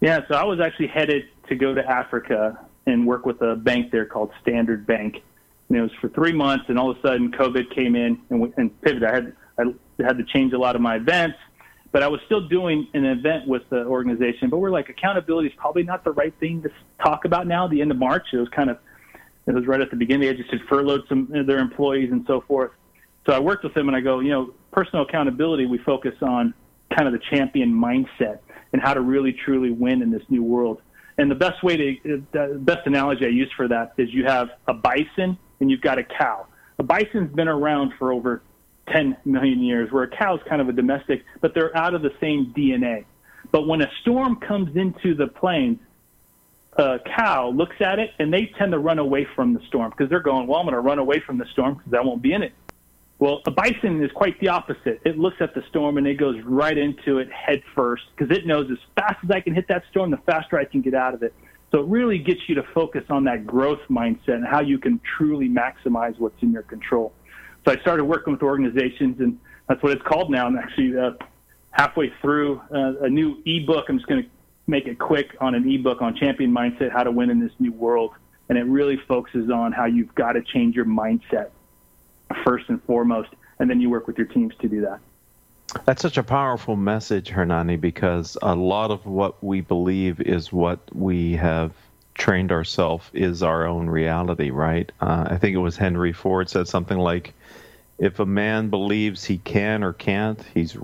Yeah, 0.00 0.20
so 0.28 0.34
I 0.34 0.44
was 0.44 0.60
actually 0.60 0.88
headed 0.88 1.28
to 1.48 1.54
go 1.54 1.74
to 1.74 1.88
Africa 1.88 2.58
and 2.86 3.06
work 3.06 3.24
with 3.24 3.40
a 3.40 3.56
bank 3.56 3.90
there 3.90 4.04
called 4.04 4.32
Standard 4.42 4.86
Bank. 4.86 5.22
And 5.68 5.78
it 5.78 5.82
was 5.82 5.90
for 6.00 6.08
three 6.10 6.32
months, 6.32 6.66
and 6.68 6.78
all 6.78 6.90
of 6.90 6.98
a 6.98 7.00
sudden 7.00 7.32
COVID 7.32 7.74
came 7.74 7.96
in 7.96 8.20
and, 8.30 8.40
we, 8.40 8.52
and 8.56 8.80
pivoted. 8.82 9.04
I 9.04 9.14
had 9.14 9.36
I 9.58 9.64
had 10.02 10.18
to 10.18 10.24
change 10.24 10.52
a 10.52 10.58
lot 10.58 10.74
of 10.74 10.82
my 10.82 10.96
events, 10.96 11.38
but 11.92 12.02
I 12.02 12.08
was 12.08 12.20
still 12.26 12.48
doing 12.48 12.88
an 12.92 13.04
event 13.04 13.46
with 13.46 13.62
the 13.70 13.84
organization. 13.84 14.50
But 14.50 14.58
we're 14.58 14.70
like, 14.70 14.88
accountability 14.88 15.48
is 15.48 15.54
probably 15.56 15.84
not 15.84 16.04
the 16.04 16.12
right 16.12 16.34
thing 16.40 16.62
to 16.62 16.70
talk 17.02 17.24
about 17.24 17.46
now. 17.46 17.68
The 17.68 17.80
end 17.80 17.90
of 17.90 17.96
March, 17.96 18.26
it 18.32 18.38
was 18.38 18.48
kind 18.48 18.68
of 18.68 18.78
it 19.46 19.54
was 19.54 19.66
right 19.66 19.80
at 19.80 19.90
the 19.90 19.96
beginning. 19.96 20.28
They 20.28 20.34
just 20.34 20.50
had 20.50 20.62
furloughed 20.68 21.02
some 21.08 21.30
of 21.34 21.46
their 21.46 21.58
employees 21.58 22.10
and 22.10 22.24
so 22.26 22.40
forth. 22.42 22.72
So 23.26 23.32
I 23.32 23.38
worked 23.38 23.64
with 23.64 23.74
them, 23.74 23.88
and 23.88 23.96
I 23.96 24.00
go, 24.00 24.20
you 24.20 24.30
know, 24.30 24.54
personal 24.72 25.04
accountability. 25.04 25.66
We 25.66 25.78
focus 25.78 26.14
on 26.20 26.52
kind 26.94 27.06
of 27.06 27.12
the 27.12 27.20
champion 27.30 27.72
mindset 27.72 28.40
and 28.72 28.82
how 28.82 28.94
to 28.94 29.00
really 29.00 29.32
truly 29.32 29.70
win 29.70 30.02
in 30.02 30.10
this 30.10 30.22
new 30.28 30.42
world. 30.42 30.80
And 31.16 31.30
the 31.30 31.36
best 31.36 31.62
way 31.62 31.76
to, 31.76 32.26
the 32.32 32.58
best 32.60 32.86
analogy 32.86 33.24
I 33.24 33.28
use 33.28 33.50
for 33.56 33.68
that 33.68 33.92
is 33.96 34.12
you 34.12 34.24
have 34.24 34.50
a 34.66 34.74
bison 34.74 35.38
and 35.60 35.70
you've 35.70 35.80
got 35.80 35.98
a 35.98 36.04
cow. 36.04 36.46
A 36.78 36.82
bison's 36.82 37.34
been 37.34 37.48
around 37.48 37.92
for 37.98 38.12
over 38.12 38.42
10 38.92 39.16
million 39.24 39.62
years, 39.62 39.90
where 39.92 40.04
a 40.04 40.08
cow 40.08 40.36
is 40.36 40.42
kind 40.48 40.60
of 40.60 40.68
a 40.68 40.72
domestic, 40.72 41.24
but 41.40 41.54
they're 41.54 41.76
out 41.76 41.94
of 41.94 42.02
the 42.02 42.12
same 42.20 42.52
DNA. 42.56 43.04
But 43.50 43.66
when 43.66 43.82
a 43.82 43.90
storm 44.02 44.36
comes 44.36 44.76
into 44.76 45.14
the 45.14 45.26
plains, 45.26 45.78
a 46.76 46.98
cow 47.16 47.50
looks 47.50 47.76
at 47.80 47.98
it 47.98 48.10
and 48.18 48.32
they 48.32 48.50
tend 48.58 48.72
to 48.72 48.78
run 48.78 48.98
away 48.98 49.26
from 49.36 49.54
the 49.54 49.60
storm 49.68 49.90
because 49.90 50.10
they're 50.10 50.20
going, 50.20 50.46
well, 50.46 50.58
I'm 50.58 50.66
going 50.66 50.74
to 50.74 50.80
run 50.80 50.98
away 50.98 51.20
from 51.20 51.38
the 51.38 51.46
storm 51.52 51.74
because 51.76 51.94
I 51.94 52.00
won't 52.00 52.20
be 52.20 52.32
in 52.32 52.42
it. 52.42 52.52
Well, 53.20 53.42
a 53.46 53.50
bison 53.50 54.02
is 54.02 54.10
quite 54.10 54.38
the 54.40 54.48
opposite. 54.48 55.00
It 55.04 55.18
looks 55.18 55.36
at 55.40 55.54
the 55.54 55.62
storm 55.68 55.98
and 55.98 56.06
it 56.06 56.14
goes 56.14 56.36
right 56.42 56.76
into 56.76 57.18
it 57.18 57.30
head 57.30 57.62
first 57.74 58.02
because 58.16 58.36
it 58.36 58.44
knows 58.44 58.68
as 58.72 58.78
fast 58.96 59.18
as 59.22 59.30
I 59.30 59.40
can 59.40 59.54
hit 59.54 59.68
that 59.68 59.84
storm, 59.90 60.10
the 60.10 60.16
faster 60.18 60.58
I 60.58 60.64
can 60.64 60.80
get 60.80 60.94
out 60.94 61.14
of 61.14 61.22
it. 61.22 61.32
So 61.74 61.80
it 61.80 61.88
really 61.88 62.18
gets 62.18 62.48
you 62.48 62.54
to 62.54 62.62
focus 62.72 63.02
on 63.10 63.24
that 63.24 63.48
growth 63.48 63.80
mindset 63.90 64.34
and 64.34 64.46
how 64.46 64.60
you 64.60 64.78
can 64.78 65.00
truly 65.16 65.48
maximize 65.48 66.16
what's 66.20 66.40
in 66.40 66.52
your 66.52 66.62
control. 66.62 67.12
So 67.64 67.72
I 67.72 67.80
started 67.80 68.04
working 68.04 68.32
with 68.32 68.44
organizations, 68.44 69.18
and 69.18 69.40
that's 69.68 69.82
what 69.82 69.90
it's 69.90 70.06
called 70.06 70.30
now. 70.30 70.46
I'm 70.46 70.56
actually 70.56 70.96
uh, 70.96 71.14
halfway 71.72 72.12
through 72.20 72.60
uh, 72.72 73.00
a 73.00 73.08
new 73.08 73.42
ebook. 73.44 73.86
I'm 73.88 73.98
just 73.98 74.06
going 74.06 74.22
to 74.22 74.30
make 74.68 74.86
it 74.86 75.00
quick 75.00 75.36
on 75.40 75.56
an 75.56 75.68
ebook 75.68 76.00
on 76.00 76.14
champion 76.14 76.52
mindset, 76.52 76.92
how 76.92 77.02
to 77.02 77.10
win 77.10 77.28
in 77.28 77.40
this 77.40 77.50
new 77.58 77.72
world. 77.72 78.12
And 78.48 78.56
it 78.56 78.66
really 78.66 79.00
focuses 79.08 79.50
on 79.50 79.72
how 79.72 79.86
you've 79.86 80.14
got 80.14 80.34
to 80.34 80.42
change 80.42 80.76
your 80.76 80.84
mindset 80.84 81.50
first 82.44 82.68
and 82.68 82.80
foremost, 82.84 83.30
and 83.58 83.68
then 83.68 83.80
you 83.80 83.90
work 83.90 84.06
with 84.06 84.16
your 84.16 84.28
teams 84.28 84.54
to 84.60 84.68
do 84.68 84.82
that. 84.82 85.00
That's 85.84 86.02
such 86.02 86.16
a 86.16 86.22
powerful 86.22 86.76
message, 86.76 87.28
Hernani, 87.28 87.76
because 87.76 88.38
a 88.40 88.54
lot 88.54 88.90
of 88.90 89.06
what 89.06 89.42
we 89.42 89.60
believe 89.60 90.20
is 90.20 90.52
what 90.52 90.80
we 90.94 91.34
have 91.34 91.72
trained 92.14 92.52
ourselves 92.52 93.08
is 93.12 93.42
our 93.42 93.66
own 93.66 93.88
reality, 93.88 94.50
right? 94.50 94.90
Uh, 95.00 95.26
I 95.30 95.38
think 95.38 95.54
it 95.54 95.58
was 95.58 95.76
Henry 95.76 96.12
Ford 96.12 96.48
said 96.48 96.68
something 96.68 96.98
like, 96.98 97.34
if 97.98 98.18
a 98.18 98.26
man 98.26 98.70
believes 98.70 99.24
he 99.24 99.38
can 99.38 99.84
or 99.84 99.92
can't, 99.92 100.42
he's 100.54 100.76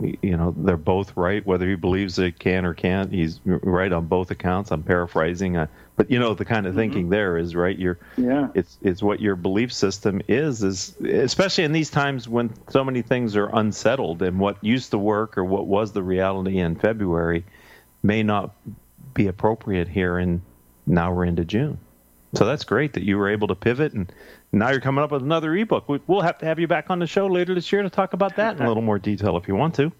you 0.00 0.36
know 0.36 0.54
they're 0.56 0.76
both 0.76 1.16
right. 1.16 1.44
Whether 1.44 1.68
he 1.68 1.74
believes 1.74 2.18
it 2.18 2.38
can 2.38 2.64
or 2.64 2.74
can't 2.74 3.12
he's 3.12 3.40
right 3.44 3.92
on 3.92 4.06
both 4.06 4.30
accounts. 4.30 4.70
I'm 4.70 4.82
paraphrasing 4.82 5.56
uh, 5.56 5.66
but 5.98 6.10
you 6.10 6.18
know 6.18 6.32
the 6.32 6.44
kind 6.44 6.66
of 6.66 6.70
mm-hmm. 6.70 6.80
thinking 6.80 7.08
there 7.10 7.36
is 7.36 7.54
right? 7.54 7.76
You're 7.76 7.98
yeah. 8.16 8.48
it's 8.54 8.78
it's 8.82 9.02
what 9.02 9.20
your 9.20 9.36
belief 9.36 9.72
system 9.72 10.22
is 10.28 10.62
is 10.62 10.94
especially 11.00 11.64
in 11.64 11.72
these 11.72 11.90
times 11.90 12.28
when 12.28 12.50
so 12.68 12.84
many 12.84 13.02
things 13.02 13.36
are 13.36 13.48
unsettled 13.48 14.22
and 14.22 14.38
what 14.38 14.62
used 14.64 14.92
to 14.92 14.98
work 14.98 15.36
or 15.36 15.44
what 15.44 15.66
was 15.66 15.92
the 15.92 16.02
reality 16.02 16.58
in 16.58 16.76
february 16.76 17.44
may 18.02 18.22
not 18.22 18.54
be 19.12 19.26
appropriate 19.26 19.88
here 19.88 20.18
and 20.18 20.40
now 20.86 21.12
we're 21.12 21.24
into 21.24 21.44
june 21.44 21.78
so 22.34 22.44
that's 22.44 22.64
great 22.64 22.92
that 22.94 23.02
you 23.02 23.16
were 23.16 23.28
able 23.28 23.48
to 23.48 23.54
pivot 23.54 23.92
and 23.92 24.12
now 24.52 24.70
you're 24.70 24.80
coming 24.80 25.04
up 25.04 25.10
with 25.10 25.22
another 25.22 25.54
ebook. 25.54 25.88
We'll 26.06 26.22
have 26.22 26.38
to 26.38 26.46
have 26.46 26.58
you 26.58 26.66
back 26.66 26.90
on 26.90 26.98
the 26.98 27.06
show 27.06 27.26
later 27.26 27.54
this 27.54 27.70
year 27.70 27.82
to 27.82 27.90
talk 27.90 28.12
about 28.14 28.36
that 28.36 28.56
in 28.56 28.62
a 28.62 28.68
little 28.68 28.82
more 28.82 28.98
detail 28.98 29.36
if 29.36 29.46
you 29.46 29.54
want 29.54 29.74
to. 29.76 29.92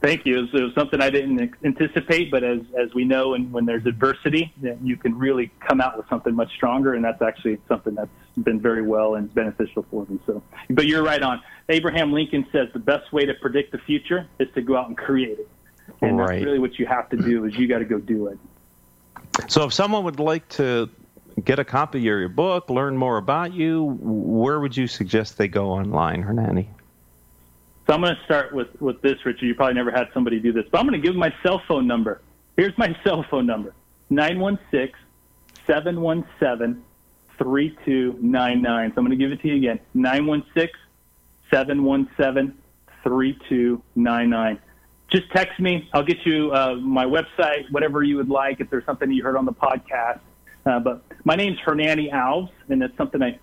Thank 0.00 0.26
you. 0.26 0.38
It 0.38 0.40
was, 0.42 0.50
it 0.54 0.62
was 0.62 0.74
something 0.74 1.00
I 1.00 1.10
didn't 1.10 1.54
anticipate, 1.64 2.30
but 2.30 2.44
as 2.44 2.60
as 2.80 2.94
we 2.94 3.04
know, 3.04 3.34
and 3.34 3.52
when 3.52 3.66
there's 3.66 3.84
adversity, 3.86 4.52
you 4.82 4.96
can 4.96 5.18
really 5.18 5.50
come 5.66 5.80
out 5.80 5.96
with 5.96 6.08
something 6.08 6.34
much 6.34 6.52
stronger, 6.54 6.94
and 6.94 7.04
that's 7.04 7.20
actually 7.20 7.58
something 7.68 7.94
that's 7.94 8.08
been 8.38 8.60
very 8.60 8.82
well 8.82 9.16
and 9.16 9.32
beneficial 9.34 9.84
for 9.90 10.06
me. 10.08 10.20
So, 10.26 10.42
but 10.70 10.86
you're 10.86 11.02
right 11.02 11.22
on. 11.22 11.42
Abraham 11.68 12.12
Lincoln 12.12 12.46
says 12.52 12.68
the 12.72 12.78
best 12.78 13.12
way 13.12 13.24
to 13.24 13.34
predict 13.34 13.72
the 13.72 13.78
future 13.78 14.28
is 14.38 14.48
to 14.54 14.62
go 14.62 14.76
out 14.76 14.88
and 14.88 14.96
create 14.96 15.38
it, 15.38 15.48
and 16.00 16.18
right. 16.18 16.28
that's 16.28 16.44
really 16.44 16.58
what 16.58 16.78
you 16.78 16.86
have 16.86 17.08
to 17.10 17.16
do. 17.16 17.44
Is 17.44 17.56
you 17.56 17.66
got 17.66 17.78
to 17.78 17.84
go 17.84 17.98
do 17.98 18.28
it. 18.28 18.38
So, 19.48 19.64
if 19.64 19.72
someone 19.72 20.04
would 20.04 20.20
like 20.20 20.48
to 20.50 20.88
get 21.44 21.58
a 21.58 21.64
copy 21.64 21.98
of 21.98 22.04
your 22.04 22.28
book, 22.28 22.70
learn 22.70 22.96
more 22.96 23.16
about 23.18 23.52
you, 23.52 23.96
where 24.00 24.60
would 24.60 24.76
you 24.76 24.86
suggest 24.86 25.38
they 25.38 25.48
go 25.48 25.70
online, 25.70 26.22
Hernani? 26.22 26.68
So 27.86 27.94
I'm 27.94 28.00
going 28.00 28.14
to 28.14 28.24
start 28.24 28.52
with, 28.52 28.68
with 28.80 29.02
this, 29.02 29.24
Richard. 29.24 29.46
You 29.46 29.54
probably 29.54 29.74
never 29.74 29.90
had 29.90 30.08
somebody 30.14 30.38
do 30.38 30.52
this, 30.52 30.64
but 30.70 30.78
I'm 30.78 30.86
going 30.86 31.00
to 31.00 31.06
give 31.06 31.16
my 31.16 31.34
cell 31.42 31.62
phone 31.66 31.86
number. 31.86 32.20
Here's 32.56 32.76
my 32.78 32.96
cell 33.04 33.24
phone 33.30 33.46
number 33.46 33.74
916 34.10 34.94
717 35.66 36.82
3299. 37.38 38.90
So 38.90 38.94
I'm 38.96 39.04
going 39.04 39.10
to 39.10 39.16
give 39.16 39.32
it 39.32 39.40
to 39.42 39.48
you 39.48 39.56
again 39.56 39.80
916 39.94 40.70
717 41.50 42.56
3299. 43.02 44.58
Just 45.10 45.30
text 45.32 45.60
me. 45.60 45.88
I'll 45.92 46.04
get 46.04 46.24
you 46.24 46.52
uh, 46.52 46.76
my 46.76 47.04
website, 47.04 47.70
whatever 47.70 48.02
you 48.02 48.16
would 48.16 48.30
like. 48.30 48.60
If 48.60 48.70
there's 48.70 48.86
something 48.86 49.10
you 49.10 49.22
heard 49.22 49.36
on 49.36 49.44
the 49.44 49.52
podcast, 49.52 50.20
uh, 50.64 50.80
but 50.80 51.04
my 51.24 51.36
name's 51.36 51.58
Hernani 51.60 52.10
Alves, 52.12 52.50
and 52.68 52.82
that's 52.82 52.96
something 52.96 53.22
I 53.22 53.38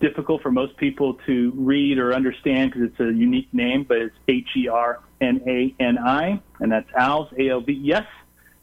difficult 0.00 0.40
for 0.42 0.52
most 0.52 0.76
people 0.76 1.14
to 1.26 1.52
read 1.56 1.98
or 1.98 2.14
understand 2.14 2.72
because 2.72 2.88
it's 2.88 3.00
a 3.00 3.12
unique 3.12 3.48
name, 3.52 3.84
but 3.84 3.98
it's 3.98 4.14
H 4.28 4.48
E 4.56 4.68
R 4.68 5.00
N 5.20 5.42
A 5.46 5.74
N 5.80 5.98
I, 5.98 6.40
and 6.60 6.70
that's 6.70 6.90
Alves, 6.92 7.32
A 7.38 7.50
L 7.50 7.60
V. 7.60 7.72
Yes, 7.72 8.06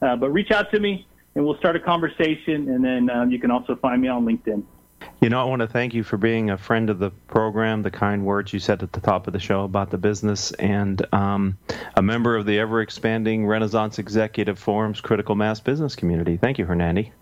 uh, 0.02 0.16
but 0.16 0.30
reach 0.30 0.52
out 0.52 0.72
to 0.72 0.80
me 0.80 1.06
and 1.36 1.46
we'll 1.46 1.58
start 1.58 1.76
a 1.76 1.80
conversation, 1.80 2.70
and 2.70 2.84
then 2.84 3.10
um, 3.10 3.32
you 3.32 3.40
can 3.40 3.52
also 3.52 3.76
find 3.76 4.02
me 4.02 4.08
on 4.08 4.26
LinkedIn. 4.26 4.64
You 5.22 5.30
know, 5.30 5.40
I 5.40 5.46
want 5.46 5.62
to 5.62 5.68
thank 5.68 5.94
you 5.94 6.04
for 6.04 6.18
being 6.18 6.50
a 6.50 6.58
friend 6.58 6.90
of 6.90 7.00
the 7.00 7.12
program, 7.28 7.84
the 7.84 7.92
kind 7.92 8.26
words 8.26 8.52
you 8.52 8.60
said 8.60 8.84
at 8.84 8.92
the 8.92 9.00
top 9.00 9.28
of 9.28 9.34
the 9.34 9.40
show 9.40 9.64
about 9.64 9.92
the 9.92 9.98
business, 9.98 10.52
and 10.54 11.02
um, 11.14 11.58
a 11.96 12.02
member 12.02 12.36
of 12.36 12.46
the 12.46 12.60
ever 12.60 12.82
expanding 12.82 13.46
Renaissance 13.46 14.00
Executive 14.00 14.60
Forum's 14.60 15.02
critical 15.02 15.36
mass 15.36 15.60
business 15.60 15.96
community. 15.96 16.38
Thank 16.38 16.58
you, 16.58 16.66
Hernani. 16.66 17.14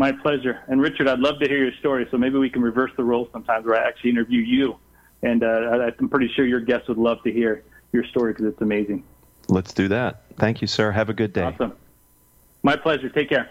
My 0.00 0.12
pleasure. 0.12 0.60
And 0.66 0.80
Richard, 0.80 1.08
I'd 1.08 1.18
love 1.18 1.38
to 1.40 1.46
hear 1.46 1.58
your 1.58 1.74
story. 1.78 2.08
So 2.10 2.16
maybe 2.16 2.38
we 2.38 2.48
can 2.48 2.62
reverse 2.62 2.90
the 2.96 3.04
role 3.04 3.28
sometimes 3.34 3.66
where 3.66 3.76
I 3.76 3.86
actually 3.86 4.08
interview 4.08 4.40
you. 4.40 4.78
And 5.22 5.44
uh, 5.44 5.90
I'm 6.00 6.08
pretty 6.08 6.32
sure 6.34 6.46
your 6.46 6.60
guests 6.60 6.88
would 6.88 6.96
love 6.96 7.22
to 7.24 7.30
hear 7.30 7.64
your 7.92 8.04
story 8.04 8.32
because 8.32 8.46
it's 8.46 8.62
amazing. 8.62 9.04
Let's 9.48 9.74
do 9.74 9.88
that. 9.88 10.22
Thank 10.38 10.62
you, 10.62 10.66
sir. 10.66 10.90
Have 10.90 11.10
a 11.10 11.12
good 11.12 11.34
day. 11.34 11.42
Awesome. 11.42 11.74
My 12.62 12.76
pleasure. 12.76 13.10
Take 13.10 13.28
care. 13.28 13.50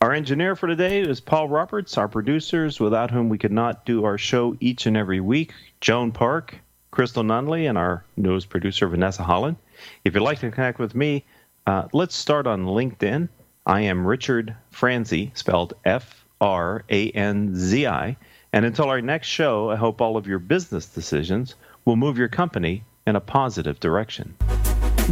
Our 0.00 0.14
engineer 0.14 0.56
for 0.56 0.66
today 0.66 1.02
is 1.02 1.20
Paul 1.20 1.50
Roberts, 1.50 1.98
our 1.98 2.08
producers, 2.08 2.80
without 2.80 3.10
whom 3.10 3.28
we 3.28 3.36
could 3.36 3.52
not 3.52 3.84
do 3.84 4.06
our 4.06 4.16
show 4.16 4.56
each 4.60 4.86
and 4.86 4.96
every 4.96 5.20
week. 5.20 5.52
Joan 5.82 6.10
Park, 6.10 6.58
Crystal 6.90 7.22
Nunley, 7.22 7.68
and 7.68 7.76
our 7.76 8.02
newest 8.16 8.48
producer, 8.48 8.88
Vanessa 8.88 9.24
Holland. 9.24 9.58
If 10.06 10.14
you'd 10.14 10.22
like 10.22 10.38
to 10.38 10.50
connect 10.50 10.78
with 10.78 10.94
me, 10.94 11.22
uh, 11.66 11.86
let's 11.92 12.16
start 12.16 12.46
on 12.46 12.64
LinkedIn. 12.64 13.28
I 13.70 13.82
am 13.82 14.04
Richard 14.04 14.56
Franzi, 14.70 15.30
spelled 15.34 15.74
F 15.84 16.24
R 16.40 16.82
A 16.90 17.10
N 17.10 17.54
Z 17.54 17.86
I. 17.86 18.16
And 18.52 18.64
until 18.64 18.86
our 18.86 19.00
next 19.00 19.28
show, 19.28 19.70
I 19.70 19.76
hope 19.76 20.00
all 20.00 20.16
of 20.16 20.26
your 20.26 20.40
business 20.40 20.86
decisions 20.86 21.54
will 21.84 21.94
move 21.94 22.18
your 22.18 22.26
company 22.26 22.82
in 23.06 23.14
a 23.14 23.20
positive 23.20 23.78
direction. 23.78 24.34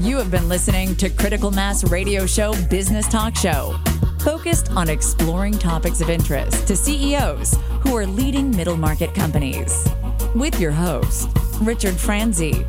You 0.00 0.16
have 0.16 0.32
been 0.32 0.48
listening 0.48 0.96
to 0.96 1.08
Critical 1.08 1.52
Mass 1.52 1.88
Radio 1.88 2.26
Show 2.26 2.52
Business 2.68 3.06
Talk 3.06 3.36
Show, 3.36 3.76
focused 4.22 4.72
on 4.72 4.88
exploring 4.88 5.56
topics 5.56 6.00
of 6.00 6.10
interest 6.10 6.66
to 6.66 6.74
CEOs 6.74 7.56
who 7.82 7.96
are 7.96 8.06
leading 8.06 8.50
middle 8.50 8.76
market 8.76 9.14
companies. 9.14 9.86
With 10.34 10.58
your 10.58 10.72
host, 10.72 11.30
Richard 11.60 11.94
Franzi. 11.94 12.66